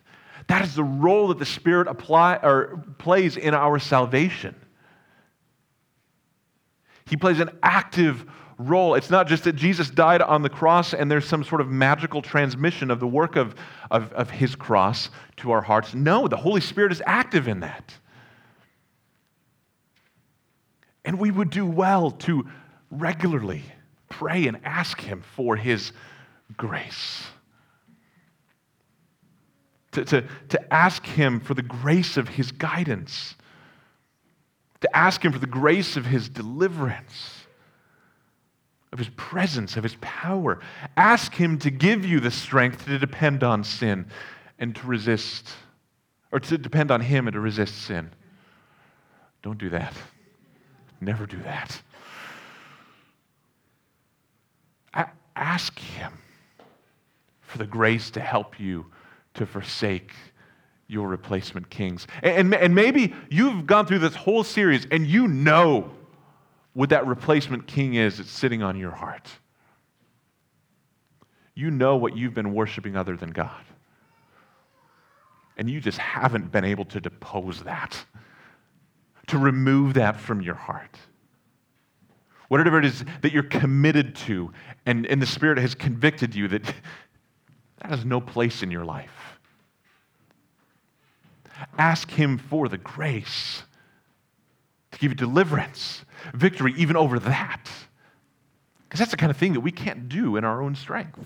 That 0.47 0.63
is 0.63 0.75
the 0.75 0.83
role 0.83 1.27
that 1.27 1.39
the 1.39 1.45
Spirit 1.45 1.87
apply, 1.87 2.35
or 2.37 2.83
plays 2.97 3.35
in 3.35 3.53
our 3.53 3.79
salvation. 3.79 4.55
He 7.05 7.17
plays 7.17 7.39
an 7.39 7.49
active 7.61 8.25
role. 8.59 8.93
It's 8.93 9.09
not 9.09 9.27
just 9.27 9.45
that 9.45 9.55
Jesus 9.55 9.89
died 9.89 10.21
on 10.21 10.43
the 10.43 10.49
cross 10.49 10.93
and 10.93 11.09
there's 11.09 11.25
some 11.25 11.43
sort 11.43 11.61
of 11.61 11.69
magical 11.69 12.21
transmission 12.21 12.91
of 12.91 12.99
the 12.99 13.07
work 13.07 13.35
of, 13.35 13.55
of, 13.89 14.13
of 14.13 14.29
his 14.29 14.55
cross 14.55 15.09
to 15.37 15.51
our 15.51 15.61
hearts. 15.61 15.95
No, 15.95 16.27
the 16.27 16.37
Holy 16.37 16.61
Spirit 16.61 16.91
is 16.91 17.01
active 17.05 17.47
in 17.47 17.61
that. 17.61 17.95
And 21.03 21.17
we 21.17 21.31
would 21.31 21.49
do 21.49 21.65
well 21.65 22.11
to 22.11 22.47
regularly 22.91 23.63
pray 24.09 24.45
and 24.47 24.59
ask 24.63 25.01
him 25.01 25.23
for 25.35 25.55
his 25.55 25.91
grace. 26.57 27.23
To, 29.93 30.05
to, 30.05 30.23
to 30.49 30.73
ask 30.73 31.03
him 31.05 31.39
for 31.39 31.55
the 31.55 31.63
grace 31.63 32.17
of 32.17 32.27
his 32.27 32.51
guidance 32.51 33.35
to 34.81 34.97
ask 34.97 35.23
Him 35.23 35.31
for 35.31 35.39
the 35.39 35.47
grace 35.47 35.97
of 35.97 36.05
His 36.05 36.29
deliverance, 36.29 37.38
of 38.91 38.99
His 38.99 39.09
presence, 39.09 39.77
of 39.77 39.83
His 39.83 39.95
power. 40.01 40.59
Ask 40.97 41.33
Him 41.33 41.59
to 41.59 41.69
give 41.69 42.05
you 42.05 42.19
the 42.19 42.31
strength 42.31 42.85
to 42.85 42.97
depend 42.97 43.43
on 43.43 43.63
sin 43.63 44.05
and 44.57 44.75
to 44.75 44.87
resist, 44.87 45.49
or 46.31 46.39
to 46.39 46.57
depend 46.57 46.91
on 46.91 47.01
Him 47.01 47.27
and 47.27 47.33
to 47.33 47.39
resist 47.39 47.83
sin. 47.83 48.11
Don't 49.41 49.57
do 49.57 49.69
that. 49.69 49.93
Never 51.01 51.25
do 51.25 51.37
that. 51.43 51.81
ask 55.39 55.79
Him 55.79 56.11
for 57.41 57.57
the 57.57 57.65
grace 57.65 58.11
to 58.11 58.19
help 58.19 58.59
you 58.59 58.85
to 59.33 59.45
forsake 59.45 60.11
your 60.87 61.07
replacement 61.07 61.69
kings. 61.69 62.07
And, 62.21 62.53
and 62.53 62.75
maybe 62.75 63.13
you've 63.29 63.65
gone 63.65 63.85
through 63.85 63.99
this 63.99 64.15
whole 64.15 64.43
series 64.43 64.85
and 64.91 65.07
you 65.07 65.27
know 65.27 65.91
what 66.73 66.89
that 66.89 67.05
replacement 67.07 67.67
king 67.67 67.95
is 67.95 68.17
that's 68.17 68.29
sitting 68.29 68.63
on 68.63 68.77
your 68.77 68.91
heart. 68.91 69.27
You 71.55 71.71
know 71.71 71.97
what 71.97 72.15
you've 72.15 72.33
been 72.33 72.53
worshiping 72.53 72.95
other 72.95 73.17
than 73.17 73.31
God. 73.31 73.65
And 75.57 75.69
you 75.69 75.81
just 75.81 75.97
haven't 75.97 76.51
been 76.51 76.63
able 76.63 76.85
to 76.85 77.01
depose 77.01 77.63
that, 77.63 78.05
to 79.27 79.37
remove 79.37 79.95
that 79.95 80.19
from 80.19 80.41
your 80.41 80.55
heart. 80.55 80.97
Whatever 82.47 82.79
it 82.79 82.85
is 82.85 83.03
that 83.21 83.33
you're 83.33 83.43
committed 83.43 84.15
to, 84.15 84.51
and, 84.85 85.05
and 85.07 85.21
the 85.21 85.25
Spirit 85.25 85.57
has 85.57 85.75
convicted 85.75 86.33
you 86.33 86.47
that 86.47 86.63
that 87.79 87.91
has 87.91 88.05
no 88.05 88.19
place 88.19 88.61
in 88.61 88.71
your 88.71 88.85
life. 88.85 89.37
Ask 91.77 92.11
Him 92.11 92.37
for 92.37 92.67
the 92.67 92.77
grace 92.77 93.63
give 94.99 95.11
you 95.11 95.15
deliverance, 95.15 96.03
victory 96.33 96.73
even 96.77 96.95
over 96.95 97.19
that. 97.19 97.69
Because 98.83 98.99
that's 98.99 99.11
the 99.11 99.17
kind 99.17 99.29
of 99.29 99.37
thing 99.37 99.53
that 99.53 99.59
we 99.59 99.71
can't 99.71 100.09
do 100.09 100.35
in 100.35 100.43
our 100.43 100.61
own 100.61 100.75
strength. 100.75 101.19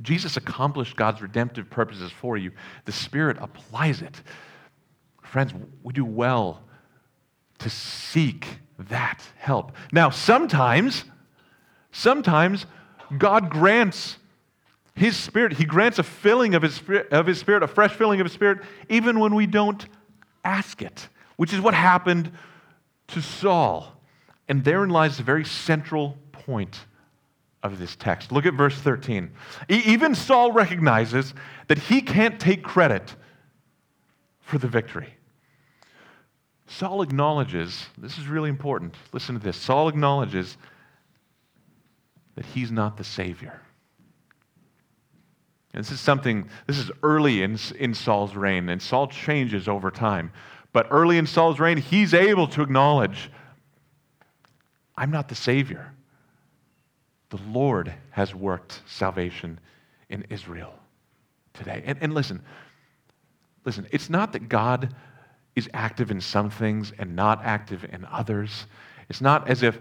Jesus 0.00 0.36
accomplished 0.36 0.96
God's 0.96 1.20
redemptive 1.20 1.68
purposes 1.68 2.12
for 2.12 2.36
you. 2.36 2.52
The 2.84 2.92
Spirit 2.92 3.36
applies 3.40 4.00
it. 4.00 4.22
Friends, 5.22 5.52
we 5.82 5.92
do 5.92 6.04
well 6.04 6.62
to 7.58 7.68
seek 7.68 8.46
that 8.78 9.22
help. 9.36 9.72
Now, 9.90 10.10
sometimes, 10.10 11.04
sometimes 11.90 12.66
God 13.16 13.50
grants 13.50 14.16
his 14.98 15.16
Spirit, 15.16 15.54
He 15.54 15.64
grants 15.64 15.98
a 15.98 16.02
filling 16.02 16.54
of 16.54 16.62
His 16.62 16.74
Spirit, 16.74 17.12
of 17.12 17.26
His 17.26 17.38
Spirit, 17.38 17.62
a 17.62 17.68
fresh 17.68 17.94
filling 17.94 18.20
of 18.20 18.26
His 18.26 18.32
Spirit, 18.32 18.58
even 18.88 19.20
when 19.20 19.34
we 19.34 19.46
don't 19.46 19.86
ask 20.44 20.82
it, 20.82 21.08
which 21.36 21.52
is 21.52 21.60
what 21.60 21.74
happened 21.74 22.32
to 23.08 23.22
Saul. 23.22 23.94
And 24.48 24.64
therein 24.64 24.90
lies 24.90 25.16
the 25.16 25.22
very 25.22 25.44
central 25.44 26.16
point 26.32 26.80
of 27.62 27.78
this 27.78 27.96
text. 27.96 28.32
Look 28.32 28.46
at 28.46 28.54
verse 28.54 28.76
13. 28.76 29.30
Even 29.68 30.14
Saul 30.14 30.52
recognizes 30.52 31.34
that 31.66 31.78
he 31.78 32.00
can't 32.00 32.38
take 32.40 32.62
credit 32.62 33.14
for 34.40 34.58
the 34.58 34.68
victory. 34.68 35.14
Saul 36.66 37.02
acknowledges, 37.02 37.86
this 37.96 38.18
is 38.18 38.26
really 38.26 38.50
important. 38.50 38.94
Listen 39.12 39.34
to 39.34 39.42
this. 39.42 39.56
Saul 39.56 39.88
acknowledges 39.88 40.56
that 42.36 42.46
he's 42.46 42.70
not 42.70 42.96
the 42.96 43.04
Savior. 43.04 43.60
This 45.78 45.92
is 45.92 46.00
something, 46.00 46.50
this 46.66 46.76
is 46.76 46.90
early 47.04 47.44
in, 47.44 47.56
in 47.78 47.94
Saul's 47.94 48.34
reign, 48.34 48.68
and 48.68 48.82
Saul 48.82 49.06
changes 49.06 49.68
over 49.68 49.92
time. 49.92 50.32
But 50.72 50.88
early 50.90 51.18
in 51.18 51.26
Saul's 51.26 51.60
reign, 51.60 51.76
he's 51.76 52.14
able 52.14 52.48
to 52.48 52.62
acknowledge 52.62 53.30
I'm 54.96 55.12
not 55.12 55.28
the 55.28 55.36
Savior. 55.36 55.94
The 57.30 57.38
Lord 57.46 57.94
has 58.10 58.34
worked 58.34 58.82
salvation 58.88 59.60
in 60.08 60.26
Israel 60.30 60.74
today. 61.54 61.84
And, 61.86 61.96
and 62.00 62.12
listen, 62.12 62.42
listen, 63.64 63.86
it's 63.92 64.10
not 64.10 64.32
that 64.32 64.48
God 64.48 64.96
is 65.54 65.70
active 65.72 66.10
in 66.10 66.20
some 66.20 66.50
things 66.50 66.92
and 66.98 67.14
not 67.14 67.44
active 67.44 67.84
in 67.84 68.04
others. 68.06 68.66
It's 69.08 69.20
not 69.20 69.48
as 69.48 69.62
if 69.62 69.78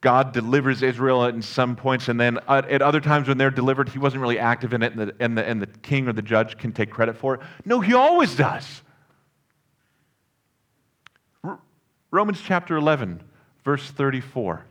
God 0.00 0.32
delivers 0.32 0.82
Israel 0.82 1.24
at 1.24 1.42
some 1.44 1.76
points, 1.76 2.08
and 2.08 2.18
then 2.18 2.38
uh, 2.48 2.62
at 2.68 2.80
other 2.80 3.00
times 3.00 3.28
when 3.28 3.36
they're 3.36 3.50
delivered, 3.50 3.90
he 3.90 3.98
wasn't 3.98 4.22
really 4.22 4.38
active 4.38 4.72
in 4.72 4.82
it, 4.82 4.92
and 4.92 5.08
the, 5.08 5.14
and, 5.20 5.36
the, 5.36 5.46
and 5.46 5.60
the 5.60 5.66
king 5.66 6.08
or 6.08 6.12
the 6.12 6.22
judge 6.22 6.56
can 6.56 6.72
take 6.72 6.90
credit 6.90 7.16
for 7.16 7.34
it. 7.34 7.40
No, 7.66 7.80
he 7.80 7.92
always 7.92 8.34
does. 8.34 8.82
Romans 12.10 12.40
chapter 12.42 12.76
11, 12.76 13.22
verse 13.62 13.90
34. 13.90 14.64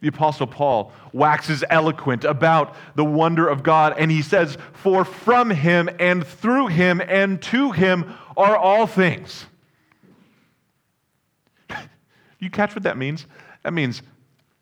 The 0.00 0.08
Apostle 0.08 0.46
Paul 0.46 0.92
waxes 1.12 1.64
eloquent 1.70 2.24
about 2.24 2.76
the 2.96 3.04
wonder 3.04 3.48
of 3.48 3.62
God, 3.62 3.94
and 3.98 4.10
he 4.10 4.20
says, 4.20 4.58
For 4.74 5.06
from 5.06 5.48
him 5.48 5.88
and 5.98 6.24
through 6.26 6.66
him 6.66 7.00
and 7.00 7.40
to 7.42 7.72
him 7.72 8.12
are 8.36 8.56
all 8.56 8.86
things. 8.86 9.46
you 12.38 12.50
catch 12.50 12.74
what 12.74 12.82
that 12.82 12.98
means? 12.98 13.26
That 13.66 13.72
means 13.72 14.00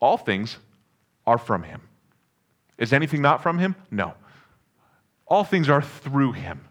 all 0.00 0.16
things 0.16 0.56
are 1.26 1.36
from 1.36 1.62
him. 1.62 1.82
Is 2.78 2.90
anything 2.90 3.20
not 3.20 3.42
from 3.42 3.58
him? 3.58 3.76
No. 3.90 4.14
All 5.26 5.44
things 5.44 5.68
are 5.68 5.82
through 5.82 6.32
him. 6.32 6.64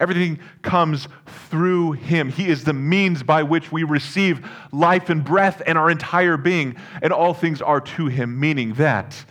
Everything 0.00 0.40
comes 0.62 1.08
through 1.50 1.92
him. 1.92 2.30
He 2.30 2.48
is 2.48 2.64
the 2.64 2.72
means 2.72 3.22
by 3.22 3.42
which 3.42 3.70
we 3.70 3.82
receive 3.84 4.48
life 4.72 5.10
and 5.10 5.22
breath 5.22 5.60
and 5.66 5.76
our 5.76 5.90
entire 5.90 6.38
being, 6.38 6.76
and 7.02 7.12
all 7.12 7.34
things 7.34 7.60
are 7.60 7.82
to 7.82 8.06
him, 8.06 8.40
meaning 8.40 8.72
that 8.76 9.26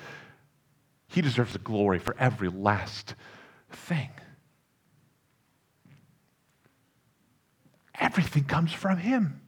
he 1.08 1.20
deserves 1.20 1.54
the 1.54 1.58
glory 1.58 1.98
for 1.98 2.15
every 2.20 2.50
last 2.50 3.15
thing. 3.72 4.12
Everything 8.00 8.44
comes 8.44 8.72
from 8.72 9.00
him. 9.00 9.41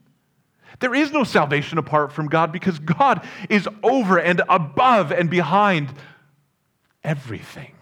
There 0.80 0.94
is 0.94 1.12
no 1.12 1.24
salvation 1.24 1.78
apart 1.78 2.12
from 2.12 2.28
God 2.28 2.52
because 2.52 2.78
God 2.78 3.26
is 3.48 3.68
over 3.82 4.18
and 4.18 4.42
above 4.48 5.12
and 5.12 5.30
behind 5.30 5.92
everything. 7.02 7.72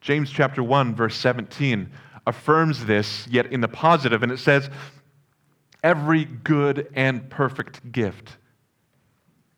James 0.00 0.30
chapter 0.30 0.62
1 0.62 0.94
verse 0.94 1.16
17 1.16 1.90
affirms 2.26 2.84
this 2.84 3.26
yet 3.28 3.46
in 3.46 3.60
the 3.60 3.68
positive 3.68 4.22
and 4.22 4.30
it 4.30 4.38
says 4.38 4.68
every 5.82 6.24
good 6.24 6.88
and 6.94 7.30
perfect 7.30 7.90
gift 7.90 8.36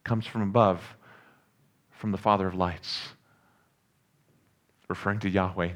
comes 0.04 0.26
from 0.26 0.42
above 0.42 0.96
from 1.90 2.12
the 2.12 2.18
father 2.18 2.46
of 2.46 2.54
lights 2.54 3.08
referring 4.88 5.18
to 5.20 5.28
Yahweh. 5.28 5.72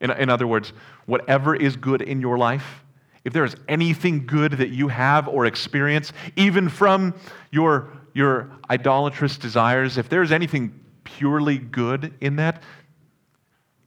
In, 0.00 0.10
in 0.10 0.28
other 0.28 0.48
words, 0.48 0.72
whatever 1.06 1.54
is 1.54 1.76
good 1.76 2.02
in 2.02 2.20
your 2.20 2.36
life 2.36 2.81
if 3.24 3.32
there 3.32 3.44
is 3.44 3.54
anything 3.68 4.26
good 4.26 4.52
that 4.52 4.70
you 4.70 4.88
have 4.88 5.28
or 5.28 5.46
experience, 5.46 6.12
even 6.36 6.68
from 6.68 7.14
your, 7.50 7.92
your 8.14 8.50
idolatrous 8.68 9.36
desires, 9.36 9.96
if 9.96 10.08
there's 10.08 10.32
anything 10.32 10.80
purely 11.04 11.58
good 11.58 12.14
in 12.20 12.36
that, 12.36 12.62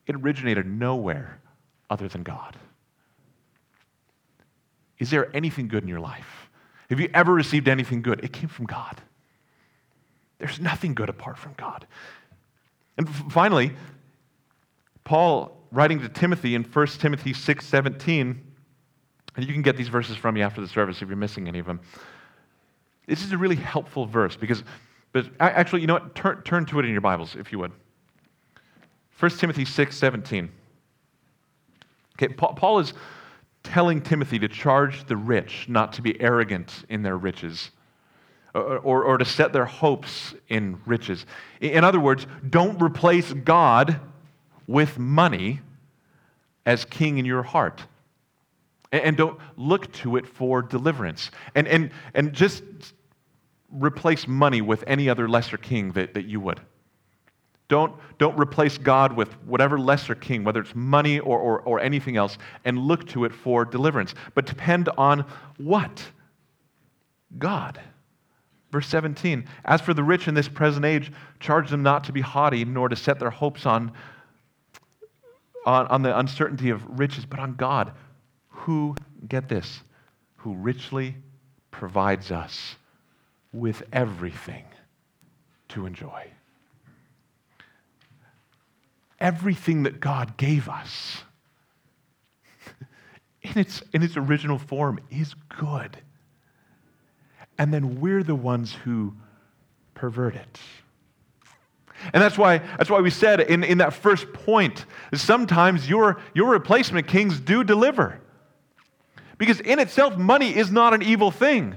it 0.08 0.16
originated 0.16 0.66
nowhere 0.66 1.40
other 1.90 2.08
than 2.08 2.24
God. 2.24 2.56
Is 5.00 5.10
there 5.10 5.36
anything 5.36 5.68
good 5.68 5.84
in 5.84 5.90
your 5.90 6.00
life? 6.00 6.50
Have 6.90 7.00
you 7.00 7.10
ever 7.14 7.34
received 7.34 7.68
anything 7.68 8.02
good? 8.02 8.24
It 8.24 8.32
came 8.32 8.48
from 8.48 8.66
God. 8.66 9.02
There's 10.38 10.60
nothing 10.60 10.94
good 10.94 11.10
apart 11.10 11.38
from 11.38 11.54
God. 11.58 11.86
And 12.98 13.10
finally, 13.10 13.74
Paul, 15.04 15.58
writing 15.72 16.00
to 16.02 16.10
Timothy 16.10 16.56
in 16.56 16.64
1 16.64 16.88
Timothy 16.88 17.34
6 17.34 17.66
17, 17.66 18.55
and 19.36 19.46
you 19.46 19.54
can 19.54 19.62
get 19.62 19.78
these 19.78 19.90
verses 19.90 20.16
from 20.16 20.36
me 20.36 20.42
after 20.42 20.62
the 20.62 20.68
service 20.68 21.02
if 21.02 21.08
you're 21.08 21.18
missing 21.18 21.48
any 21.48 21.60
of 21.60 21.66
them. 21.66 21.80
This 23.08 23.24
is 23.24 23.32
a 23.32 23.38
really 23.38 23.56
helpful 23.56 24.06
verse 24.06 24.36
because, 24.36 24.64
but 25.12 25.28
actually, 25.40 25.82
you 25.82 25.88
know 25.88 25.96
what? 25.96 26.16
Turn, 26.16 26.42
turn 26.44 26.66
to 26.68 26.80
it 26.80 26.86
in 26.86 26.92
your 26.92 27.02
Bibles, 27.02 27.36
if 27.36 27.52
you 27.52 27.60
would. 27.60 27.72
1 29.20 29.32
Timothy 29.32 29.66
6 29.66 29.96
17. 29.96 30.52
Okay, 32.18 32.34
Paul 32.34 32.80
is 32.80 32.94
telling 33.64 34.02
Timothy 34.02 34.40
to 34.40 34.48
charge 34.48 35.06
the 35.06 35.18
rich 35.18 35.68
not 35.68 35.94
to 35.94 36.02
be 36.02 36.20
arrogant 36.22 36.86
in 36.88 37.04
their 37.04 37.18
riches 37.18 37.72
or, 38.54 38.78
or, 38.80 39.04
or, 39.04 39.18
to 39.18 39.26
set 39.26 39.52
their 39.52 39.66
hopes 39.66 40.34
in 40.48 40.80
riches. 40.86 41.26
In 41.60 41.84
other 41.84 42.00
words, 42.00 42.26
don't 42.50 42.82
replace 42.82 43.34
God 43.34 44.00
with 44.66 44.98
money 44.98 45.60
as 46.66 46.86
king 46.86 47.18
in 47.18 47.26
your 47.26 47.44
heart. 47.44 47.86
And, 49.04 49.18
don't 49.18 49.40
look 49.58 49.92
to 49.94 50.18
it 50.18 50.28
for 50.28 50.62
deliverance. 50.62 51.32
And, 51.56 51.68
and, 51.68 51.92
and 52.14 52.34
just 52.34 52.64
replace 53.70 54.28
money 54.28 54.62
with 54.62 54.84
any 54.88 55.10
other 55.10 55.28
lesser 55.28 55.58
king 55.58 55.92
that, 55.94 56.14
that 56.14 56.26
you 56.26 56.40
would. 56.40 56.62
Don't, 57.68 57.94
don't 58.20 58.38
replace 58.38 58.78
God 58.78 59.14
with 59.14 59.34
whatever 59.44 59.80
lesser 59.80 60.14
king, 60.14 60.44
whether 60.44 60.62
it's 60.62 60.76
money 60.76 61.20
or, 61.20 61.40
or, 61.40 61.62
or 61.62 61.80
anything 61.80 62.16
else, 62.16 62.38
and 62.64 62.78
look 62.78 63.08
to 63.10 63.26
it 63.26 63.34
for 63.34 63.66
deliverance. 63.66 64.14
But 64.36 64.46
depend 64.46 64.90
on 64.98 65.26
what? 65.58 66.04
God. 67.38 67.80
Verse 68.72 68.88
17 68.88 69.48
As 69.64 69.82
for 69.82 69.94
the 69.94 70.04
rich 70.04 70.28
in 70.28 70.36
this 70.36 70.48
present 70.48 70.86
age, 70.86 71.12
charge 71.40 71.70
them 71.70 71.82
not 71.82 72.04
to 72.04 72.12
be 72.12 72.22
haughty, 72.22 72.66
nor 72.66 72.88
to 72.88 72.96
set 72.96 73.20
their 73.20 73.32
hopes 73.32 73.66
on, 73.66 73.92
on, 75.66 75.88
on 75.88 76.02
the 76.04 76.18
uncertainty 76.18 76.70
of 76.70 77.00
riches, 77.00 77.26
but 77.26 77.40
on 77.40 77.56
God, 77.56 77.94
who, 78.66 78.96
get 79.28 79.50
this, 79.50 79.82
who 80.38 80.54
richly 80.54 81.16
provides 81.72 82.32
us 82.32 82.76
with 83.52 83.84
everything 83.92 84.66
to 85.70 85.86
enjoy 85.86 86.30
everything 89.20 89.84
that 89.84 90.00
God 90.00 90.38
gave 90.38 90.70
us 90.70 91.24
in 93.42 93.58
its, 93.58 93.82
in 93.94 94.04
its 94.04 94.18
original 94.18 94.58
form 94.58 95.00
is 95.10 95.34
good. 95.60 95.98
And 97.58 97.74
then 97.74 98.00
we're 98.02 98.24
the 98.24 98.36
ones 98.36 98.74
who 98.74 99.16
pervert 99.94 100.36
it. 100.36 100.60
And 102.14 102.22
that's 102.22 102.38
why, 102.38 102.58
that's 102.58 102.90
why 102.90 103.00
we 103.00 103.10
said 103.10 103.40
in, 103.40 103.64
in 103.64 103.78
that 103.78 103.94
first 103.94 104.32
point, 104.34 104.86
sometimes 105.14 105.90
your, 105.90 106.20
your 106.34 106.52
replacement 106.52 107.08
kings 107.08 107.40
do 107.40 107.64
deliver. 107.64 108.20
Because 109.38 109.60
in 109.60 109.80
itself, 109.80 110.18
money 110.18 110.56
is 110.56 110.72
not 110.72 110.94
an 110.94 111.02
evil 111.02 111.32
thing. 111.32 111.76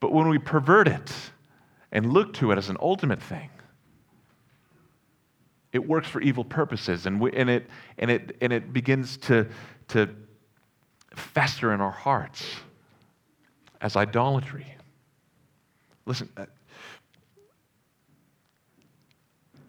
But 0.00 0.12
when 0.12 0.28
we 0.28 0.38
pervert 0.38 0.88
it 0.88 1.12
and 1.90 2.12
look 2.12 2.34
to 2.34 2.52
it 2.52 2.58
as 2.58 2.68
an 2.68 2.76
ultimate 2.80 3.22
thing, 3.22 3.50
it 5.72 5.86
works 5.86 6.08
for 6.08 6.20
evil 6.20 6.44
purposes 6.44 7.06
and, 7.06 7.20
we, 7.20 7.32
and, 7.32 7.50
it, 7.50 7.66
and, 7.98 8.10
it, 8.10 8.36
and 8.40 8.52
it 8.52 8.72
begins 8.72 9.16
to, 9.18 9.46
to 9.88 10.08
fester 11.14 11.72
in 11.72 11.80
our 11.80 11.90
hearts 11.90 12.44
as 13.80 13.96
idolatry. 13.96 14.66
Listen, 16.06 16.28
uh, 16.36 16.46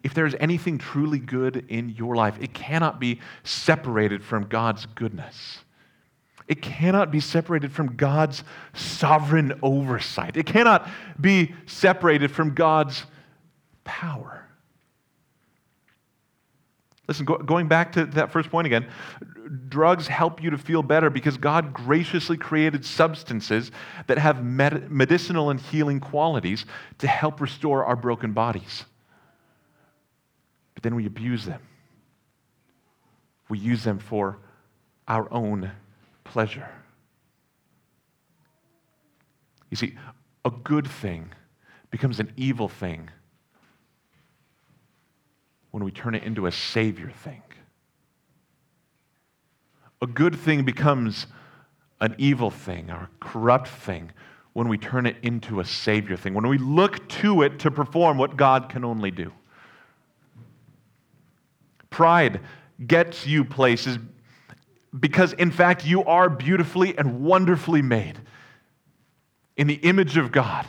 if 0.02 0.14
there's 0.14 0.34
anything 0.36 0.78
truly 0.78 1.18
good 1.18 1.66
in 1.68 1.90
your 1.90 2.14
life, 2.14 2.38
it 2.40 2.54
cannot 2.54 3.00
be 3.00 3.20
separated 3.42 4.22
from 4.24 4.46
God's 4.46 4.86
goodness. 4.86 5.58
It 6.48 6.62
cannot 6.62 7.10
be 7.10 7.20
separated 7.20 7.72
from 7.72 7.96
God's 7.96 8.42
sovereign 8.72 9.60
oversight. 9.62 10.36
It 10.36 10.46
cannot 10.46 10.88
be 11.20 11.54
separated 11.66 12.30
from 12.30 12.54
God's 12.54 13.04
power. 13.84 14.46
Listen, 17.06 17.26
go, 17.26 17.36
going 17.38 17.68
back 17.68 17.92
to 17.92 18.06
that 18.06 18.32
first 18.32 18.50
point 18.50 18.66
again, 18.66 18.86
drugs 19.68 20.06
help 20.06 20.42
you 20.42 20.50
to 20.50 20.58
feel 20.58 20.82
better 20.82 21.10
because 21.10 21.36
God 21.36 21.72
graciously 21.72 22.38
created 22.38 22.84
substances 22.84 23.70
that 24.06 24.18
have 24.18 24.42
med- 24.42 24.90
medicinal 24.90 25.50
and 25.50 25.60
healing 25.60 26.00
qualities 26.00 26.64
to 26.98 27.06
help 27.06 27.40
restore 27.42 27.84
our 27.84 27.96
broken 27.96 28.32
bodies. 28.32 28.84
But 30.74 30.82
then 30.82 30.94
we 30.94 31.06
abuse 31.06 31.44
them, 31.44 31.60
we 33.50 33.58
use 33.58 33.84
them 33.84 33.98
for 33.98 34.38
our 35.06 35.30
own 35.32 35.72
pleasure. 36.28 36.68
You 39.70 39.76
see, 39.76 39.94
a 40.44 40.50
good 40.50 40.86
thing 40.86 41.30
becomes 41.90 42.20
an 42.20 42.32
evil 42.36 42.68
thing 42.68 43.10
when 45.70 45.84
we 45.84 45.90
turn 45.90 46.14
it 46.14 46.22
into 46.22 46.46
a 46.46 46.52
savior 46.52 47.10
thing. 47.10 47.42
A 50.00 50.06
good 50.06 50.36
thing 50.36 50.64
becomes 50.64 51.26
an 52.00 52.14
evil 52.18 52.50
thing 52.50 52.90
or 52.90 52.96
a 52.96 53.10
corrupt 53.20 53.68
thing 53.68 54.12
when 54.52 54.68
we 54.68 54.78
turn 54.78 55.06
it 55.06 55.16
into 55.22 55.60
a 55.60 55.64
savior 55.64 56.16
thing, 56.16 56.34
when 56.34 56.48
we 56.48 56.58
look 56.58 57.08
to 57.08 57.42
it 57.42 57.58
to 57.60 57.70
perform 57.70 58.16
what 58.18 58.36
God 58.36 58.68
can 58.68 58.84
only 58.84 59.10
do. 59.10 59.32
Pride 61.90 62.40
gets 62.86 63.26
you 63.26 63.44
places 63.44 63.98
because, 64.98 65.32
in 65.34 65.50
fact, 65.50 65.84
you 65.84 66.04
are 66.04 66.28
beautifully 66.28 66.96
and 66.96 67.20
wonderfully 67.20 67.82
made 67.82 68.18
in 69.56 69.66
the 69.66 69.74
image 69.74 70.16
of 70.16 70.32
God. 70.32 70.66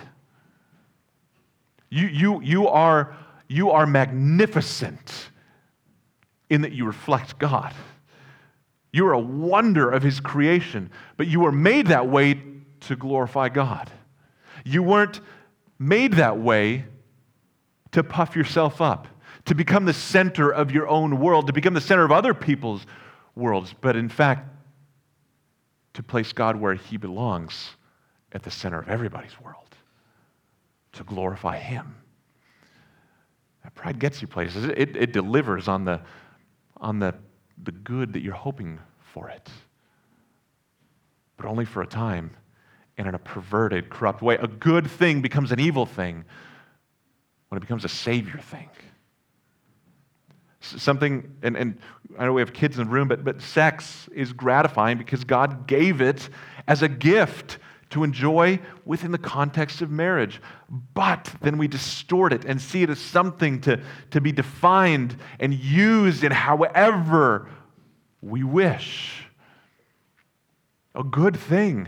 You, 1.90 2.08
you, 2.08 2.42
you 2.42 2.68
are 2.68 3.16
you 3.50 3.72
are 3.72 3.88
magnificent 3.88 5.30
in 6.50 6.62
that 6.62 6.72
you 6.72 6.86
reflect 6.86 7.40
God. 7.40 7.74
You 8.94 9.08
are 9.08 9.14
a 9.14 9.20
wonder 9.20 9.90
of 9.90 10.04
His 10.04 10.20
creation, 10.20 10.92
but 11.18 11.28
you 11.28 11.42
were 11.42 11.52
made 11.52 11.88
that 11.88 12.08
way 12.08 12.42
to 12.82 12.96
glorify 12.96 13.50
God. 13.50 13.90
You 14.64 14.84
weren't 14.84 15.20
made 15.80 16.14
that 16.14 16.40
way 16.40 16.86
to 17.92 18.04
puff 18.04 18.36
yourself 18.36 18.82
up, 18.82 19.08
to 19.46 19.56
become 19.56 19.86
the 19.86 19.94
center 19.94 20.52
of 20.52 20.72
your 20.72 20.88
own 20.88 21.20
world, 21.20 21.48
to 21.48 21.54
become 21.54 21.74
the 21.74 21.82
center 21.82 22.06
of 22.06 22.12
other 22.12 22.36
people's 22.36 22.86
worlds, 23.40 23.74
but 23.82 23.96
in 23.96 24.10
fact, 24.10 24.48
to 25.94 26.04
place 26.04 26.34
God 26.34 26.56
where 26.56 26.76
He 26.76 26.98
belongs 26.98 27.72
at 28.32 28.44
the 28.44 28.52
center 28.52 28.80
of 28.80 28.88
everybody's 28.88 29.40
world, 29.40 29.76
to 30.94 31.04
glorify 31.04 31.58
Him. 31.58 31.96
Pride 33.80 34.00
gets 34.00 34.22
you 34.22 34.28
places. 34.28 34.66
It, 34.66 34.98
it 34.98 35.14
delivers 35.14 35.70
on, 35.70 35.86
the, 35.86 36.02
on 36.78 37.00
the, 37.00 37.16
the 37.64 37.72
good 37.72 38.12
that 38.12 38.22
you're 38.22 38.34
hoping 38.34 38.78
for 39.14 39.30
it, 39.30 39.50
but 41.38 41.46
only 41.46 41.64
for 41.64 41.82
a 41.82 41.88
time 41.88 42.32
and 42.98 43.08
in 43.08 43.16
a 43.16 43.20
perverted, 43.20 43.90
corrupt 43.90 44.22
way. 44.22 44.36
A 44.36 44.48
good 44.48 44.92
thing 44.92 45.22
becomes 45.22 45.54
an 45.54 45.62
evil 45.62 45.86
thing 45.86 46.26
when 47.48 47.58
it 47.58 47.62
becomes 47.62 47.86
a 47.86 47.90
savior 47.90 48.38
thing. 48.38 48.70
Something, 50.62 51.38
and, 51.42 51.56
and 51.56 51.80
I 52.18 52.26
know 52.26 52.34
we 52.34 52.42
have 52.42 52.54
kids 52.54 52.78
in 52.78 52.86
the 52.86 52.92
room, 52.92 53.08
but, 53.08 53.24
but 53.24 53.42
sex 53.42 54.10
is 54.14 54.34
gratifying 54.34 54.98
because 54.98 55.24
God 55.24 55.68
gave 55.68 56.02
it 56.02 56.30
as 56.68 56.82
a 56.82 56.90
gift 56.90 57.60
to 57.92 58.04
enjoy 58.04 58.60
within 58.86 59.12
the 59.12 59.18
context 59.18 59.82
of 59.82 59.90
marriage. 59.90 60.42
But 60.94 61.34
then 61.42 61.58
we 61.58 61.68
distort 61.68 62.34
it 62.34 62.46
and 62.46 62.62
see 62.62 62.84
it 62.84 62.90
as 62.90 63.00
something 63.00 63.62
to, 63.62 63.82
to 64.12 64.22
be 64.22 64.32
defined 64.32 65.16
and 65.40 65.54
used 65.54 66.24
in 66.24 66.32
however 66.32 67.50
we 68.22 68.44
wish. 68.44 69.26
A 70.94 71.04
good 71.04 71.38
thing 71.38 71.88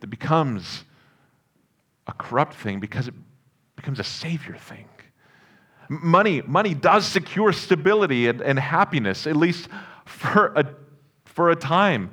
that 0.00 0.08
becomes 0.08 0.84
a 2.06 2.12
corrupt 2.12 2.54
thing 2.54 2.80
because 2.80 3.06
it 3.08 3.14
becomes 3.76 4.00
a 4.00 4.04
savior 4.04 4.56
thing. 4.56 4.86
Money, 5.92 6.40
money 6.42 6.72
does 6.72 7.04
secure 7.04 7.52
stability 7.52 8.28
and, 8.28 8.40
and 8.40 8.60
happiness, 8.60 9.26
at 9.26 9.34
least 9.34 9.68
for 10.04 10.52
a, 10.54 10.64
for 11.24 11.50
a 11.50 11.56
time. 11.56 12.12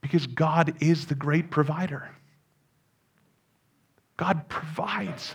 Because 0.00 0.28
God 0.28 0.74
is 0.80 1.06
the 1.06 1.16
great 1.16 1.50
provider. 1.50 2.08
God 4.16 4.48
provides. 4.48 5.34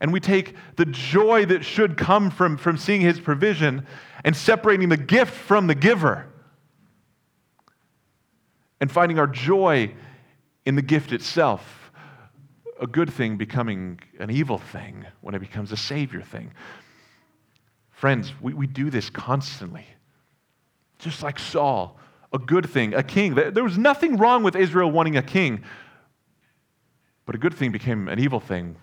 And 0.00 0.12
we 0.12 0.18
take 0.18 0.56
the 0.74 0.86
joy 0.86 1.44
that 1.46 1.64
should 1.64 1.96
come 1.96 2.32
from, 2.32 2.56
from 2.56 2.78
seeing 2.78 3.00
his 3.00 3.20
provision 3.20 3.86
and 4.24 4.36
separating 4.36 4.88
the 4.88 4.96
gift 4.96 5.32
from 5.32 5.68
the 5.68 5.76
giver. 5.76 6.26
And 8.80 8.90
finding 8.90 9.20
our 9.20 9.28
joy 9.28 9.94
in 10.66 10.74
the 10.74 10.82
gift 10.82 11.12
itself. 11.12 11.83
A 12.80 12.86
good 12.86 13.12
thing 13.12 13.36
becoming 13.36 14.00
an 14.18 14.30
evil 14.30 14.58
thing 14.58 15.06
when 15.20 15.34
it 15.34 15.40
becomes 15.40 15.72
a 15.72 15.76
savior 15.76 16.22
thing. 16.22 16.52
Friends, 17.90 18.32
we, 18.40 18.52
we 18.54 18.66
do 18.66 18.90
this 18.90 19.10
constantly. 19.10 19.86
Just 20.98 21.22
like 21.22 21.38
Saul 21.38 21.98
a 22.34 22.38
good 22.38 22.68
thing, 22.68 22.94
a 22.94 23.02
king. 23.02 23.34
There 23.34 23.62
was 23.62 23.78
nothing 23.78 24.16
wrong 24.16 24.42
with 24.42 24.56
Israel 24.56 24.90
wanting 24.90 25.16
a 25.16 25.22
king, 25.22 25.62
but 27.24 27.36
a 27.36 27.38
good 27.38 27.54
thing 27.54 27.70
became 27.70 28.08
an 28.08 28.18
evil 28.18 28.40
thing 28.40 28.76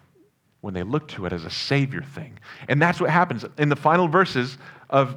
when 0.62 0.74
they 0.74 0.84
looked 0.84 1.12
to 1.12 1.26
it 1.26 1.34
as 1.34 1.44
a 1.44 1.50
savior 1.50 2.02
thing. 2.02 2.40
And 2.70 2.82
that's 2.82 3.02
what 3.02 3.10
happens 3.10 3.44
in 3.58 3.68
the 3.68 3.76
final 3.76 4.08
verses 4.08 4.58
of 4.90 5.16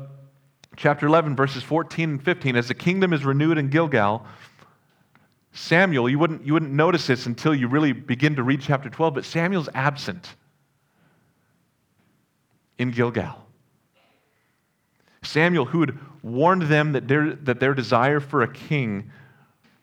Chapter 0.77 1.07
11, 1.07 1.37
verses 1.37 1.63
14 1.63 2.11
and 2.11 2.23
15. 2.23 2.57
As 2.57 2.67
the 2.67 2.75
kingdom 2.75 3.13
is 3.13 3.25
renewed 3.25 3.59
in 3.59 3.69
Gilgal, 3.69 4.27
Samuel, 5.55 6.09
you 6.09 6.19
wouldn't, 6.19 6.45
you 6.45 6.53
wouldn't 6.53 6.73
notice 6.73 7.07
this 7.07 7.27
until 7.27 7.55
you 7.55 7.69
really 7.69 7.93
begin 7.93 8.35
to 8.37 8.43
read 8.43 8.61
chapter 8.61 8.91
12, 8.91 9.15
but 9.15 9.25
Samuel's 9.25 9.69
absent 9.73 10.35
in 12.77 12.91
Gilgal. 12.91 13.37
Samuel, 15.23 15.65
who 15.65 15.81
had 15.81 15.97
warned 16.25 16.63
them 16.63 16.93
that 16.93 17.07
their, 17.07 17.35
that 17.37 17.61
their 17.61 17.73
desire 17.73 18.19
for 18.19 18.43
a 18.43 18.53
king 18.53 19.13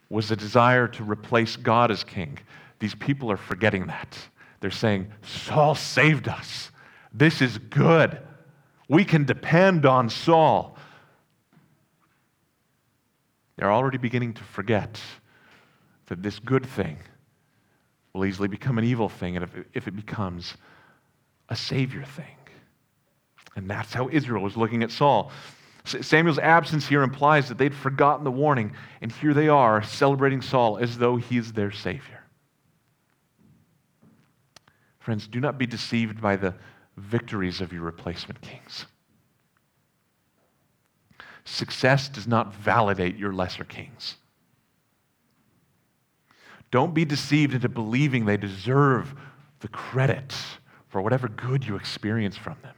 was 0.10 0.30
a 0.30 0.36
desire 0.36 0.90
to 0.90 1.06
replace 1.06 1.56
God 1.56 1.90
as 1.90 2.04
king, 2.04 2.38
these 2.80 2.94
people 2.94 3.32
are 3.32 3.38
forgetting 3.38 3.88
that. 3.88 4.18
They're 4.60 4.72
saying, 4.72 5.08
Saul 5.22 5.74
saved 5.74 6.28
us. 6.28 6.70
This 7.14 7.42
is 7.42 7.58
good. 7.58 8.20
We 8.90 9.06
can 9.06 9.24
depend 9.24 9.86
on 9.86 10.10
Saul. 10.10 10.78
They're 13.56 13.72
already 13.72 13.98
beginning 13.98 14.34
to 14.34 14.44
forget 14.44 15.00
that 16.12 16.22
this 16.22 16.40
good 16.40 16.66
thing 16.66 16.98
will 18.12 18.26
easily 18.26 18.50
become 18.50 18.78
an 18.78 18.84
evil 18.84 19.08
thing 19.08 19.38
and 19.38 19.44
if 19.46 19.56
it, 19.56 19.68
if 19.74 19.88
it 19.88 19.96
becomes 19.96 20.56
a 21.48 21.56
savior 21.56 22.04
thing. 22.04 22.36
And 23.56 23.70
that's 23.70 23.94
how 23.94 24.10
Israel 24.10 24.44
was 24.44 24.58
looking 24.58 24.84
at 24.84 24.92
Saul. 24.92 25.32
Samuel's 25.86 26.38
absence 26.38 26.86
here 26.86 27.04
implies 27.04 27.48
that 27.48 27.58
they'd 27.58 27.74
forgotten 27.74 28.26
the 28.26 28.32
warning, 28.32 28.74
and 29.00 29.10
here 29.10 29.34
they 29.34 29.48
are 29.48 29.82
celebrating 29.84 30.42
Saul 30.42 30.78
as 30.80 30.98
though 30.98 31.16
he's 31.16 31.54
their 31.54 31.72
savior. 31.72 32.22
Friends, 35.00 35.28
do 35.28 35.40
not 35.40 35.58
be 35.58 35.66
deceived 35.66 36.20
by 36.20 36.36
the 36.36 36.56
victories 36.98 37.62
of 37.62 37.72
your 37.72 37.84
replacement 37.84 38.42
kings. 38.42 38.86
Success 41.46 42.10
does 42.10 42.28
not 42.28 42.54
validate 42.54 43.16
your 43.16 43.32
lesser 43.32 43.64
kings. 43.64 44.18
Don't 46.72 46.94
be 46.94 47.06
deceived 47.06 47.54
into 47.54 47.70
believing 47.70 48.26
they 48.26 48.38
deserve 48.38 49.14
the 49.60 49.68
credit 49.68 50.34
for 50.88 51.02
whatever 51.02 51.28
good 51.28 51.66
you 51.66 51.76
experience 51.76 52.38
from 52.38 52.56
them. 52.64 52.76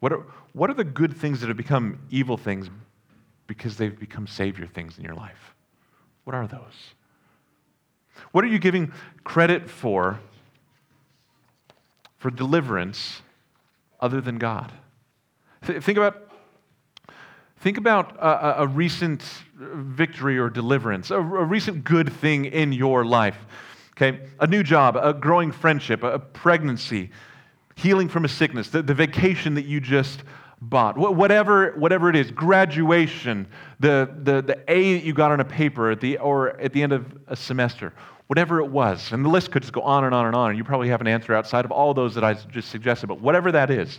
What 0.00 0.12
are, 0.12 0.24
what 0.52 0.70
are 0.70 0.74
the 0.74 0.84
good 0.84 1.16
things 1.16 1.40
that 1.40 1.48
have 1.48 1.56
become 1.56 1.98
evil 2.10 2.36
things 2.36 2.70
because 3.46 3.76
they've 3.76 3.98
become 3.98 4.26
savior 4.26 4.66
things 4.66 4.98
in 4.98 5.04
your 5.04 5.14
life? 5.14 5.54
What 6.24 6.34
are 6.34 6.46
those? 6.46 6.94
What 8.32 8.44
are 8.44 8.48
you 8.48 8.58
giving 8.58 8.92
credit 9.24 9.68
for 9.68 10.20
for 12.18 12.30
deliverance 12.30 13.22
other 14.00 14.20
than 14.20 14.38
God? 14.38 14.72
Th- 15.66 15.82
think 15.82 15.98
about 15.98 16.25
Think 17.66 17.78
about 17.78 18.14
a, 18.20 18.62
a, 18.62 18.66
recent 18.68 19.24
victory 19.56 20.38
or 20.38 20.48
deliverance, 20.48 21.10
a, 21.10 21.16
a, 21.16 21.18
recent 21.18 21.82
good 21.82 22.12
thing 22.12 22.44
in 22.44 22.70
your 22.72 23.04
life. 23.04 23.36
Okay, 23.96 24.20
a 24.38 24.46
new 24.46 24.62
job, 24.62 24.96
a 24.96 25.12
growing 25.12 25.50
friendship, 25.50 26.04
a 26.04 26.20
pregnancy, 26.20 27.10
healing 27.74 28.08
from 28.08 28.24
a 28.24 28.28
sickness, 28.28 28.68
the, 28.68 28.82
the 28.82 28.94
vacation 28.94 29.54
that 29.54 29.64
you 29.64 29.80
just 29.80 30.22
bought, 30.60 30.96
whatever, 30.96 31.72
whatever 31.72 32.08
it 32.08 32.14
is, 32.14 32.30
graduation, 32.30 33.48
the, 33.80 34.14
the, 34.22 34.42
the 34.42 34.62
A 34.68 34.94
that 34.94 35.02
you 35.02 35.12
got 35.12 35.32
on 35.32 35.40
a 35.40 35.44
paper 35.44 35.90
at 35.90 36.00
the, 36.00 36.18
or 36.18 36.50
at 36.60 36.72
the 36.72 36.84
end 36.84 36.92
of 36.92 37.18
a 37.26 37.34
semester, 37.34 37.92
whatever 38.28 38.60
it 38.60 38.70
was. 38.70 39.10
And 39.10 39.24
the 39.24 39.28
list 39.28 39.50
could 39.50 39.62
just 39.62 39.72
go 39.72 39.80
on 39.80 40.04
and 40.04 40.14
on 40.14 40.26
and 40.26 40.36
on. 40.36 40.50
And 40.50 40.56
you 40.56 40.62
probably 40.62 40.90
have 40.90 41.00
an 41.00 41.08
answer 41.08 41.34
outside 41.34 41.64
of 41.64 41.72
all 41.72 41.94
those 41.94 42.14
that 42.14 42.22
I 42.22 42.34
just 42.34 42.70
suggested, 42.70 43.08
but 43.08 43.20
whatever 43.20 43.50
that 43.50 43.72
is, 43.72 43.98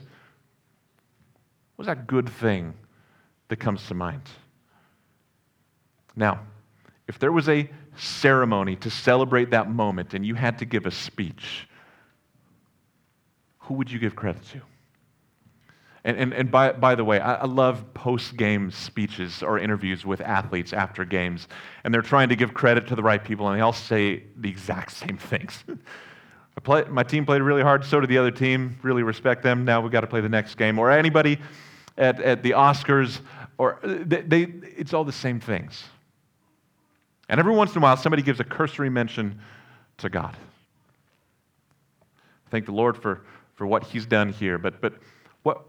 what's 1.76 1.88
that 1.88 2.08
good 2.08 2.30
thing 2.30 2.74
that 3.50 3.58
comes 3.58 3.86
to 3.88 3.94
mind. 3.94 4.24
Now, 6.16 6.42
if 7.08 7.20
there 7.20 7.32
was 7.32 7.48
a 7.48 7.70
ceremony 7.96 8.76
to 8.78 8.90
celebrate 8.90 9.52
that 9.52 9.70
moment 9.70 10.14
and 10.14 10.26
you 10.26 10.36
had 10.36 10.60
to 10.60 10.66
give 10.66 10.86
a 10.86 10.92
speech, 10.92 11.68
who 13.60 13.76
would 13.76 13.92
you 13.92 14.00
give 14.00 14.16
credit 14.16 14.46
to? 14.52 14.62
And, 16.04 16.18
and, 16.18 16.34
and 16.34 16.52
by, 16.52 16.72
by 16.72 16.96
the 16.96 17.04
way, 17.04 17.20
I, 17.20 17.36
I 17.36 17.46
love 17.46 17.94
post 17.94 18.38
game 18.38 18.72
speeches 18.72 19.44
or 19.44 19.60
interviews 19.60 20.06
with 20.06 20.22
athletes 20.22 20.72
after 20.72 21.04
games, 21.04 21.48
and 21.84 21.94
they're 21.94 22.02
trying 22.02 22.30
to 22.30 22.36
give 22.36 22.54
credit 22.54 22.88
to 22.88 22.96
the 22.96 23.04
right 23.04 23.24
people, 23.24 23.48
and 23.48 23.58
they 23.58 23.62
all 23.62 23.74
say 23.74 24.24
the 24.38 24.50
exact 24.50 24.94
same 24.94 25.18
things. 25.18 25.64
play, 26.64 26.84
my 26.86 27.04
team 27.04 27.26
played 27.26 27.42
really 27.42 27.62
hard, 27.62 27.84
so 27.84 28.00
did 28.00 28.10
the 28.10 28.18
other 28.18 28.32
team. 28.32 28.78
Really 28.84 29.04
respect 29.04 29.44
them. 29.44 29.66
Now 29.66 29.82
we've 29.82 29.92
got 29.92 30.02
to 30.02 30.08
play 30.08 30.22
the 30.22 30.30
next 30.30 30.56
game. 30.56 30.80
Or 30.80 30.92
anybody 30.92 31.40
at, 31.98 32.22
at 32.22 32.44
the 32.44 32.52
Oscars, 32.52 33.20
or 33.58 33.80
they, 33.84 34.22
they, 34.22 34.42
it's 34.78 34.94
all 34.94 35.04
the 35.04 35.12
same 35.12 35.40
things. 35.40 35.84
And 37.30 37.40
every 37.40 37.54
once 37.54 37.72
in 37.72 37.80
a 37.80 37.82
while, 37.82 37.98
somebody 37.98 38.22
gives 38.22 38.40
a 38.40 38.44
cursory 38.44 38.90
mention 38.90 39.40
to 39.98 40.10
God. 40.10 40.36
Thank 42.50 42.66
the 42.66 42.72
Lord 42.72 42.98
for, 42.98 43.26
for 43.56 43.68
what 43.68 43.84
He's 43.84 44.06
done 44.06 44.30
here. 44.30 44.58
But, 44.58 44.80
but 44.80 44.94
what, 45.44 45.64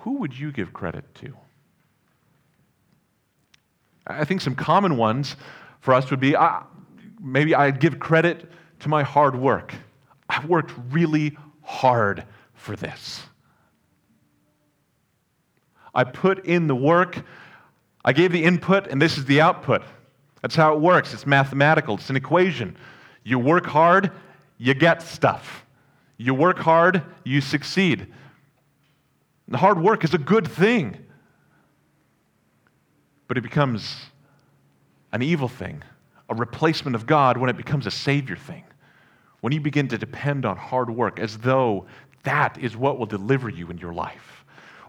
who 0.00 0.18
would 0.18 0.38
you 0.38 0.52
give 0.52 0.72
credit 0.72 1.04
to? 1.16 1.34
I 4.06 4.24
think 4.24 4.40
some 4.40 4.54
common 4.54 4.96
ones 4.96 5.36
for 5.80 5.94
us 5.94 6.10
would 6.10 6.20
be 6.20 6.34
uh, 6.34 6.60
maybe 7.20 7.54
I'd 7.54 7.78
give 7.80 7.98
credit 7.98 8.50
to 8.80 8.88
my 8.88 9.02
hard 9.02 9.36
work. 9.36 9.74
I've 10.28 10.46
worked 10.46 10.72
really 10.90 11.36
hard 11.62 12.24
for 12.54 12.74
this. 12.74 13.22
I 15.94 16.04
put 16.04 16.46
in 16.46 16.66
the 16.66 16.74
work, 16.74 17.22
I 18.04 18.12
gave 18.12 18.32
the 18.32 18.42
input, 18.42 18.86
and 18.86 19.00
this 19.00 19.18
is 19.18 19.24
the 19.26 19.40
output. 19.40 19.82
That's 20.40 20.56
how 20.56 20.74
it 20.74 20.80
works. 20.80 21.14
It's 21.14 21.26
mathematical, 21.26 21.96
it's 21.96 22.10
an 22.10 22.16
equation. 22.16 22.76
You 23.24 23.38
work 23.38 23.66
hard, 23.66 24.10
you 24.58 24.74
get 24.74 25.02
stuff. 25.02 25.64
You 26.16 26.34
work 26.34 26.58
hard, 26.58 27.02
you 27.24 27.40
succeed. 27.40 28.06
The 29.48 29.58
hard 29.58 29.80
work 29.80 30.04
is 30.04 30.14
a 30.14 30.18
good 30.18 30.46
thing, 30.48 30.96
but 33.28 33.36
it 33.36 33.42
becomes 33.42 33.96
an 35.12 35.22
evil 35.22 35.48
thing, 35.48 35.82
a 36.28 36.34
replacement 36.34 36.94
of 36.94 37.06
God 37.06 37.36
when 37.36 37.50
it 37.50 37.56
becomes 37.56 37.86
a 37.86 37.90
savior 37.90 38.36
thing. 38.36 38.64
When 39.40 39.52
you 39.52 39.60
begin 39.60 39.88
to 39.88 39.98
depend 39.98 40.46
on 40.46 40.56
hard 40.56 40.88
work 40.90 41.18
as 41.18 41.38
though 41.38 41.86
that 42.22 42.56
is 42.58 42.76
what 42.76 42.98
will 42.98 43.06
deliver 43.06 43.48
you 43.48 43.68
in 43.68 43.78
your 43.78 43.92
life. 43.92 44.31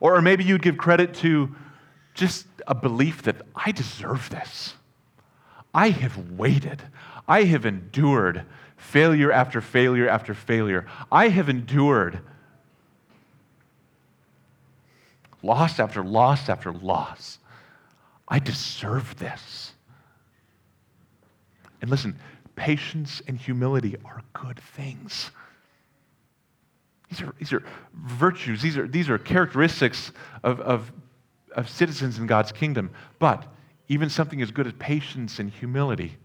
Or 0.04 0.22
maybe 0.22 0.44
you'd 0.44 0.62
give 0.62 0.78
credit 0.78 1.14
to 1.16 1.56
just 2.14 2.46
a 2.68 2.76
belief 2.76 3.22
that 3.22 3.38
I 3.56 3.72
deserve 3.72 4.30
this. 4.30 4.74
I 5.74 5.92
have 5.92 6.32
waited. 6.32 6.84
I 7.26 7.44
have 7.44 7.66
endured 7.66 8.44
failure 8.76 9.32
after 9.32 9.62
failure 9.62 10.10
after 10.10 10.34
failure. 10.34 10.86
I 11.10 11.30
have 11.30 11.48
endured 11.48 12.20
loss 15.42 15.80
after 15.80 16.04
loss 16.04 16.50
after 16.50 16.74
loss. 16.74 17.40
I 18.28 18.40
deserve 18.40 19.18
this. 19.20 19.72
And 21.82 21.90
listen, 21.90 22.20
patience 22.58 23.22
and 23.26 23.38
humility 23.38 23.96
are 24.04 24.22
good 24.34 24.60
things. 24.60 25.32
These 27.14 27.22
are, 27.22 27.36
these 27.38 27.54
are 27.54 27.64
virtues, 27.94 28.62
these 28.62 28.76
are, 28.76 28.88
these 28.88 29.08
are 29.08 29.20
characteristics 29.20 30.12
of, 30.44 30.60
of, 30.62 30.92
of 31.56 31.70
citizens 31.70 32.18
in 32.18 32.26
God's 32.26 32.52
kingdom. 32.52 32.90
But 33.20 33.46
even 33.88 34.10
something 34.10 34.42
as 34.42 34.50
good 34.50 34.66
as 34.66 34.74
patience 34.80 35.38
and 35.38 35.52
humility 35.52 36.18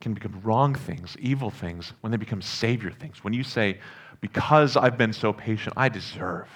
can 0.00 0.14
become 0.14 0.40
wrong 0.42 0.74
things, 0.74 1.16
evil 1.18 1.50
things, 1.50 1.92
when 2.00 2.10
they 2.10 2.16
become 2.16 2.40
savior 2.40 2.90
things. 2.90 3.22
When 3.22 3.34
you 3.34 3.42
say, 3.42 3.78
because 4.22 4.74
I've 4.74 4.96
been 4.96 5.12
so 5.12 5.34
patient, 5.34 5.74
I 5.76 5.90
deserve 5.90 6.48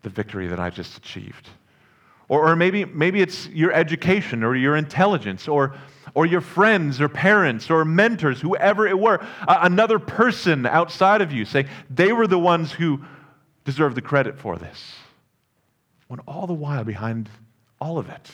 the 0.00 0.08
victory 0.08 0.46
that 0.46 0.60
I 0.60 0.70
just 0.70 0.96
achieved. 0.96 1.48
Or, 2.28 2.50
or 2.50 2.56
maybe, 2.56 2.84
maybe 2.84 3.20
it's 3.20 3.48
your 3.48 3.72
education 3.72 4.42
or 4.42 4.56
your 4.56 4.76
intelligence 4.76 5.46
or 5.48 5.74
or 6.14 6.26
your 6.26 6.40
friends 6.40 7.00
or 7.00 7.08
parents 7.08 7.70
or 7.70 7.84
mentors, 7.84 8.40
whoever 8.40 8.86
it 8.86 8.98
were, 8.98 9.20
uh, 9.48 9.58
another 9.62 9.98
person 9.98 10.64
outside 10.64 11.20
of 11.20 11.32
you, 11.32 11.44
say 11.44 11.66
they 11.90 12.12
were 12.12 12.26
the 12.26 12.38
ones 12.38 12.72
who 12.72 13.00
deserve 13.64 13.94
the 13.94 14.02
credit 14.02 14.38
for 14.38 14.56
this. 14.56 14.94
When 16.06 16.20
all 16.20 16.46
the 16.46 16.54
while 16.54 16.84
behind 16.84 17.28
all 17.80 17.98
of 17.98 18.08
it, 18.08 18.30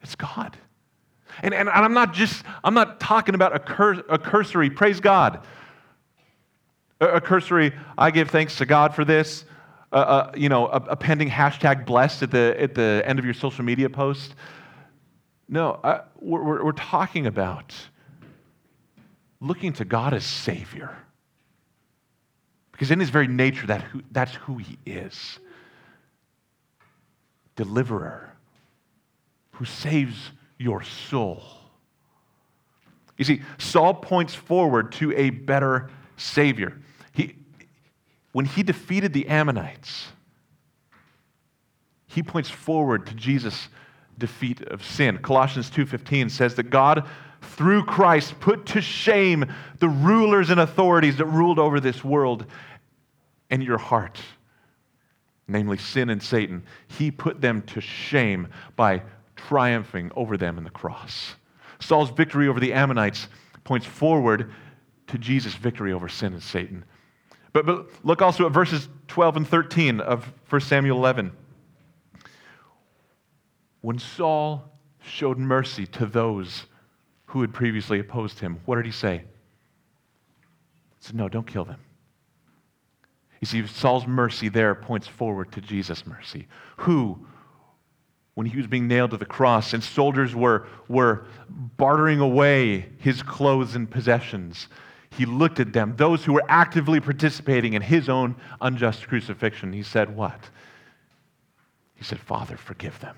it's 0.00 0.14
God. 0.14 0.56
And, 1.42 1.52
and, 1.52 1.68
and 1.68 1.84
I'm 1.84 1.92
not 1.92 2.14
just, 2.14 2.44
I'm 2.64 2.74
not 2.74 3.00
talking 3.00 3.34
about 3.34 3.54
a, 3.54 3.58
cur, 3.58 4.02
a 4.08 4.18
cursory, 4.18 4.70
praise 4.70 5.00
God. 5.00 5.44
A, 7.00 7.20
cursory, 7.20 7.72
I 7.96 8.10
give 8.10 8.30
thanks 8.30 8.56
to 8.56 8.66
God 8.66 8.94
for 8.94 9.04
this. 9.04 9.44
You 9.92 10.48
know, 10.48 10.66
a, 10.66 10.76
a 10.90 10.96
pending 10.96 11.30
hashtag 11.30 11.86
blessed 11.86 12.22
at 12.24 12.30
the, 12.30 12.56
at 12.58 12.74
the 12.74 13.02
end 13.04 13.18
of 13.18 13.24
your 13.24 13.34
social 13.34 13.64
media 13.64 13.88
post. 13.88 14.34
No, 15.48 15.80
I, 15.82 16.00
we're, 16.20 16.62
we're 16.64 16.72
talking 16.72 17.26
about 17.26 17.74
looking 19.40 19.72
to 19.74 19.84
God 19.84 20.12
as 20.12 20.24
Savior. 20.24 20.96
Because 22.72 22.90
in 22.90 23.00
his 23.00 23.10
very 23.10 23.26
nature, 23.26 23.66
that 23.66 23.82
who, 23.82 24.02
that's 24.12 24.34
who 24.34 24.58
he 24.58 24.78
is 24.86 25.38
deliverer 27.56 28.32
who 29.50 29.64
saves 29.64 30.30
your 30.58 30.84
soul. 30.84 31.42
You 33.16 33.24
see, 33.24 33.42
Saul 33.58 33.94
points 33.94 34.32
forward 34.32 34.92
to 34.92 35.12
a 35.16 35.30
better 35.30 35.90
Savior. 36.16 36.78
He, 38.38 38.40
when 38.40 38.46
he 38.46 38.62
defeated 38.62 39.12
the 39.12 39.26
Ammonites, 39.26 40.12
he 42.06 42.22
points 42.22 42.48
forward 42.48 43.04
to 43.06 43.14
Jesus' 43.14 43.68
defeat 44.16 44.62
of 44.62 44.84
sin. 44.84 45.18
Colossians 45.18 45.68
2:15 45.70 46.30
says 46.30 46.54
that 46.54 46.70
God 46.70 47.04
through 47.42 47.84
Christ 47.84 48.38
put 48.38 48.64
to 48.66 48.80
shame 48.80 49.44
the 49.80 49.88
rulers 49.88 50.50
and 50.50 50.60
authorities 50.60 51.16
that 51.16 51.26
ruled 51.26 51.58
over 51.58 51.80
this 51.80 52.04
world 52.04 52.46
and 53.50 53.60
your 53.60 53.78
heart, 53.78 54.20
namely 55.48 55.76
sin 55.76 56.08
and 56.08 56.22
Satan. 56.22 56.62
He 56.86 57.10
put 57.10 57.40
them 57.40 57.62
to 57.62 57.80
shame 57.80 58.46
by 58.76 59.02
triumphing 59.34 60.12
over 60.14 60.36
them 60.36 60.58
in 60.58 60.62
the 60.62 60.70
cross. 60.70 61.34
Saul's 61.80 62.10
victory 62.10 62.46
over 62.46 62.60
the 62.60 62.72
Ammonites 62.72 63.26
points 63.64 63.86
forward 63.86 64.52
to 65.08 65.18
Jesus' 65.18 65.56
victory 65.56 65.92
over 65.92 66.08
sin 66.08 66.34
and 66.34 66.42
Satan. 66.42 66.84
But, 67.52 67.66
but 67.66 67.86
look 68.04 68.22
also 68.22 68.46
at 68.46 68.52
verses 68.52 68.88
12 69.08 69.38
and 69.38 69.48
13 69.48 70.00
of 70.00 70.30
1 70.48 70.60
Samuel 70.60 70.98
11. 70.98 71.32
When 73.80 73.98
Saul 73.98 74.70
showed 75.02 75.38
mercy 75.38 75.86
to 75.86 76.06
those 76.06 76.66
who 77.26 77.40
had 77.40 77.52
previously 77.52 77.98
opposed 77.98 78.40
him, 78.40 78.60
what 78.64 78.76
did 78.76 78.86
he 78.86 78.92
say? 78.92 79.18
He 79.18 79.24
said, 81.00 81.16
No, 81.16 81.28
don't 81.28 81.46
kill 81.46 81.64
them. 81.64 81.80
You 83.40 83.46
see, 83.46 83.66
Saul's 83.66 84.06
mercy 84.06 84.48
there 84.48 84.74
points 84.74 85.06
forward 85.06 85.52
to 85.52 85.60
Jesus' 85.60 86.06
mercy, 86.06 86.48
who, 86.78 87.26
when 88.34 88.46
he 88.46 88.56
was 88.56 88.66
being 88.66 88.88
nailed 88.88 89.12
to 89.12 89.16
the 89.16 89.26
cross 89.26 89.72
and 89.72 89.82
soldiers 89.82 90.34
were, 90.34 90.66
were 90.88 91.26
bartering 91.48 92.18
away 92.18 92.88
his 92.98 93.22
clothes 93.22 93.76
and 93.76 93.88
possessions, 93.88 94.68
he 95.10 95.26
looked 95.26 95.60
at 95.60 95.72
them, 95.72 95.94
those 95.96 96.24
who 96.24 96.32
were 96.32 96.44
actively 96.48 97.00
participating 97.00 97.74
in 97.74 97.82
his 97.82 98.08
own 98.08 98.36
unjust 98.60 99.08
crucifixion. 99.08 99.72
He 99.72 99.82
said, 99.82 100.14
What? 100.14 100.50
He 101.94 102.04
said, 102.04 102.20
Father, 102.20 102.56
forgive 102.56 103.00
them, 103.00 103.16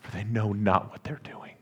for 0.00 0.12
they 0.12 0.24
know 0.24 0.52
not 0.52 0.90
what 0.90 1.02
they're 1.02 1.20
doing. 1.24 1.54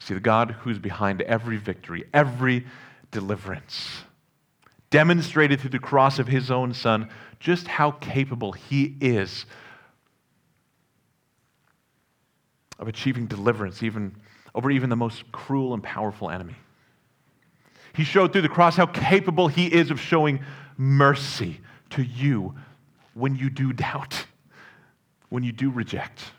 See, 0.00 0.14
the 0.14 0.20
God 0.20 0.56
who's 0.60 0.78
behind 0.78 1.20
every 1.22 1.58
victory, 1.58 2.04
every 2.14 2.66
deliverance, 3.10 4.02
demonstrated 4.88 5.60
through 5.60 5.70
the 5.70 5.78
cross 5.78 6.18
of 6.18 6.26
his 6.26 6.50
own 6.50 6.72
Son 6.74 7.08
just 7.38 7.68
how 7.68 7.92
capable 7.92 8.52
he 8.52 8.96
is 9.00 9.46
of 12.80 12.88
achieving 12.88 13.26
deliverance 13.26 13.82
even 13.84 14.16
over 14.54 14.70
even 14.70 14.90
the 14.90 14.96
most 14.96 15.30
cruel 15.30 15.74
and 15.74 15.82
powerful 15.82 16.28
enemy. 16.28 16.56
He 17.94 18.02
showed 18.02 18.32
through 18.32 18.42
the 18.42 18.48
cross 18.48 18.76
how 18.76 18.86
capable 18.86 19.46
he 19.46 19.72
is 19.72 19.90
of 19.90 20.00
showing 20.00 20.40
mercy 20.76 21.60
to 21.90 22.02
you 22.02 22.54
when 23.14 23.36
you 23.36 23.50
do 23.50 23.72
doubt, 23.72 24.26
when 25.28 25.42
you 25.42 25.52
do 25.52 25.70
reject, 25.70 26.32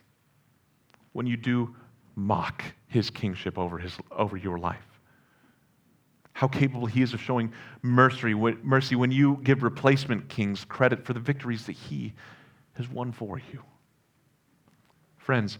when 1.14 1.26
you 1.26 1.38
do 1.38 1.76
mock 2.16 2.64
his 2.88 3.10
kingship 3.10 3.58
over, 3.58 3.78
his, 3.78 3.96
over 4.12 4.36
your 4.36 4.58
life. 4.58 4.86
How 6.34 6.48
capable 6.48 6.88
he 6.88 7.02
is 7.02 7.14
of 7.14 7.22
showing 7.22 7.54
mercy, 7.82 8.34
mercy 8.34 8.96
when 8.96 9.12
you 9.12 9.40
give 9.44 9.64
replacement 9.64 10.28
kings 10.28 10.66
credit 10.66 11.06
for 11.06 11.14
the 11.14 11.20
victories 11.20 11.66
that 11.68 11.74
he 11.74 12.14
has 12.74 12.90
won 12.90 13.12
for 13.12 13.40
you. 13.52 13.62
Friends, 15.18 15.60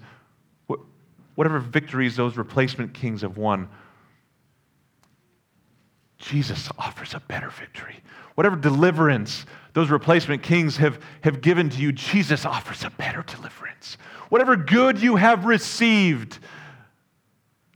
whatever 1.36 1.60
victories 1.60 2.16
those 2.16 2.38
replacement 2.38 2.94
kings 2.94 3.22
have 3.22 3.38
won, 3.38 3.70
Jesus 6.18 6.70
offers 6.78 7.14
a 7.14 7.20
better 7.20 7.50
victory. 7.50 8.00
Whatever 8.36 8.56
deliverance 8.56 9.46
those 9.74 9.90
replacement 9.90 10.44
kings 10.44 10.78
have, 10.78 11.00
have 11.22 11.42
given 11.42 11.70
to 11.70 11.82
you, 11.82 11.92
Jesus 11.92 12.46
offers 12.46 12.84
a 12.84 12.90
better 12.92 13.24
deliverance. 13.24 13.98
Whatever 14.30 14.56
good 14.56 15.02
you 15.02 15.16
have 15.16 15.46
received 15.46 16.40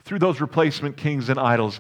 through 0.03 0.19
those 0.19 0.39
replacement 0.39 0.97
kings 0.97 1.29
and 1.29 1.39
idols, 1.39 1.79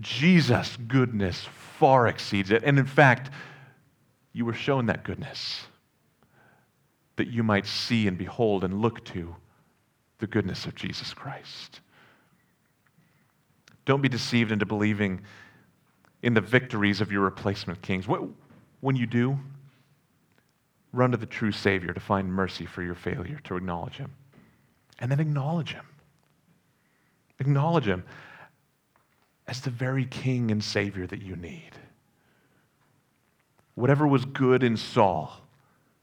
Jesus' 0.00 0.76
goodness 0.88 1.46
far 1.78 2.06
exceeds 2.06 2.50
it. 2.50 2.62
And 2.64 2.78
in 2.78 2.86
fact, 2.86 3.30
you 4.32 4.44
were 4.44 4.54
shown 4.54 4.86
that 4.86 5.04
goodness 5.04 5.66
that 7.16 7.28
you 7.28 7.42
might 7.42 7.66
see 7.66 8.06
and 8.06 8.16
behold 8.16 8.64
and 8.64 8.80
look 8.80 9.04
to 9.06 9.34
the 10.18 10.26
goodness 10.26 10.66
of 10.66 10.74
Jesus 10.74 11.14
Christ. 11.14 11.80
Don't 13.84 14.02
be 14.02 14.08
deceived 14.08 14.52
into 14.52 14.66
believing 14.66 15.20
in 16.22 16.34
the 16.34 16.40
victories 16.40 17.00
of 17.00 17.12
your 17.12 17.22
replacement 17.22 17.80
kings. 17.82 18.06
When 18.08 18.96
you 18.96 19.06
do, 19.06 19.38
run 20.92 21.12
to 21.12 21.16
the 21.16 21.26
true 21.26 21.52
Savior 21.52 21.92
to 21.92 22.00
find 22.00 22.32
mercy 22.32 22.66
for 22.66 22.82
your 22.82 22.94
failure, 22.94 23.40
to 23.44 23.56
acknowledge 23.56 23.94
Him. 23.94 24.12
And 24.98 25.10
then 25.10 25.20
acknowledge 25.20 25.72
Him. 25.72 25.86
Acknowledge 27.38 27.84
Him 27.84 28.04
as 29.46 29.60
the 29.60 29.70
very 29.70 30.04
King 30.04 30.50
and 30.50 30.62
Savior 30.62 31.06
that 31.06 31.22
you 31.22 31.36
need. 31.36 31.70
Whatever 33.76 34.06
was 34.06 34.24
good 34.24 34.64
in 34.64 34.76
Saul 34.76 35.40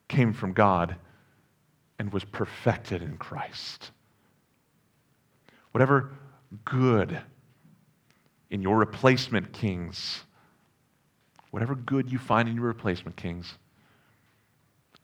came 0.08 0.32
from 0.32 0.54
God 0.54 0.96
and 2.00 2.12
was 2.14 2.24
perfected 2.24 3.02
in 3.02 3.18
Christ. 3.18 3.92
Whatever 5.76 6.10
good 6.64 7.20
in 8.50 8.62
your 8.62 8.78
replacement 8.78 9.52
kings, 9.52 10.24
whatever 11.52 11.76
good 11.76 12.10
you 12.10 12.18
find 12.18 12.48
in 12.48 12.56
your 12.56 12.64
replacement 12.64 13.18
kings, 13.18 13.58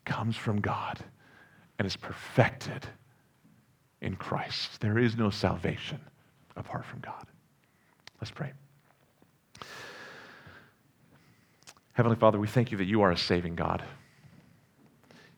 comes 0.05 0.37
from 0.37 0.61
God 0.61 1.03
and 1.77 1.85
is 1.85 1.97
perfected 1.97 2.87
in 3.99 4.15
Christ. 4.15 4.79
There 4.79 4.97
is 4.97 5.17
no 5.17 5.29
salvation 5.29 5.99
apart 6.55 6.85
from 6.85 7.01
God. 7.01 7.25
Let's 8.21 8.31
pray. 8.31 8.53
Heavenly 11.91 12.15
Father, 12.15 12.39
we 12.39 12.47
thank 12.47 12.71
you 12.71 12.77
that 12.77 12.85
you 12.85 13.01
are 13.01 13.11
a 13.11 13.17
saving 13.17 13.55
God. 13.55 13.83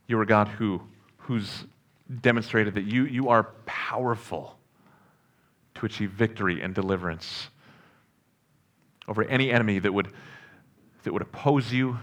You 0.05 0.19
are 0.19 0.21
a 0.21 0.27
God 0.27 0.47
who, 0.47 0.79
who's 1.17 1.65
demonstrated 2.21 2.75
that 2.75 2.83
you, 2.83 3.05
you 3.05 3.29
are 3.29 3.45
powerful 3.65 4.59
to 5.75 5.85
achieve 5.85 6.11
victory 6.11 6.61
and 6.61 6.73
deliverance 6.73 7.49
over 9.07 9.23
any 9.23 9.51
enemy 9.51 9.79
that 9.79 9.93
would, 9.93 10.09
that 11.03 11.13
would 11.13 11.21
oppose 11.21 11.71
you 11.71 11.97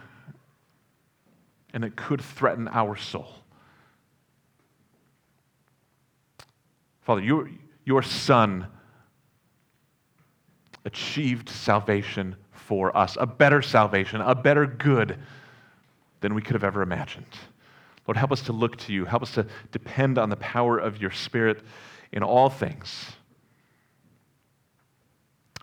and 1.72 1.82
that 1.84 1.96
could 1.96 2.20
threaten 2.20 2.68
our 2.68 2.96
soul. 2.96 3.28
Father, 7.02 7.22
your, 7.22 7.48
your 7.84 8.02
Son 8.02 8.66
achieved 10.84 11.48
salvation 11.48 12.36
for 12.52 12.96
us, 12.96 13.16
a 13.18 13.26
better 13.26 13.62
salvation, 13.62 14.20
a 14.20 14.34
better 14.34 14.66
good 14.66 15.18
than 16.20 16.34
we 16.34 16.42
could 16.42 16.54
have 16.54 16.64
ever 16.64 16.82
imagined. 16.82 17.26
Lord, 18.06 18.16
help 18.16 18.32
us 18.32 18.42
to 18.42 18.52
look 18.52 18.76
to 18.78 18.92
you. 18.92 19.04
Help 19.04 19.22
us 19.22 19.32
to 19.34 19.46
depend 19.72 20.18
on 20.18 20.30
the 20.30 20.36
power 20.36 20.78
of 20.78 21.00
your 21.00 21.10
Spirit 21.10 21.62
in 22.12 22.22
all 22.22 22.50
things. 22.50 23.12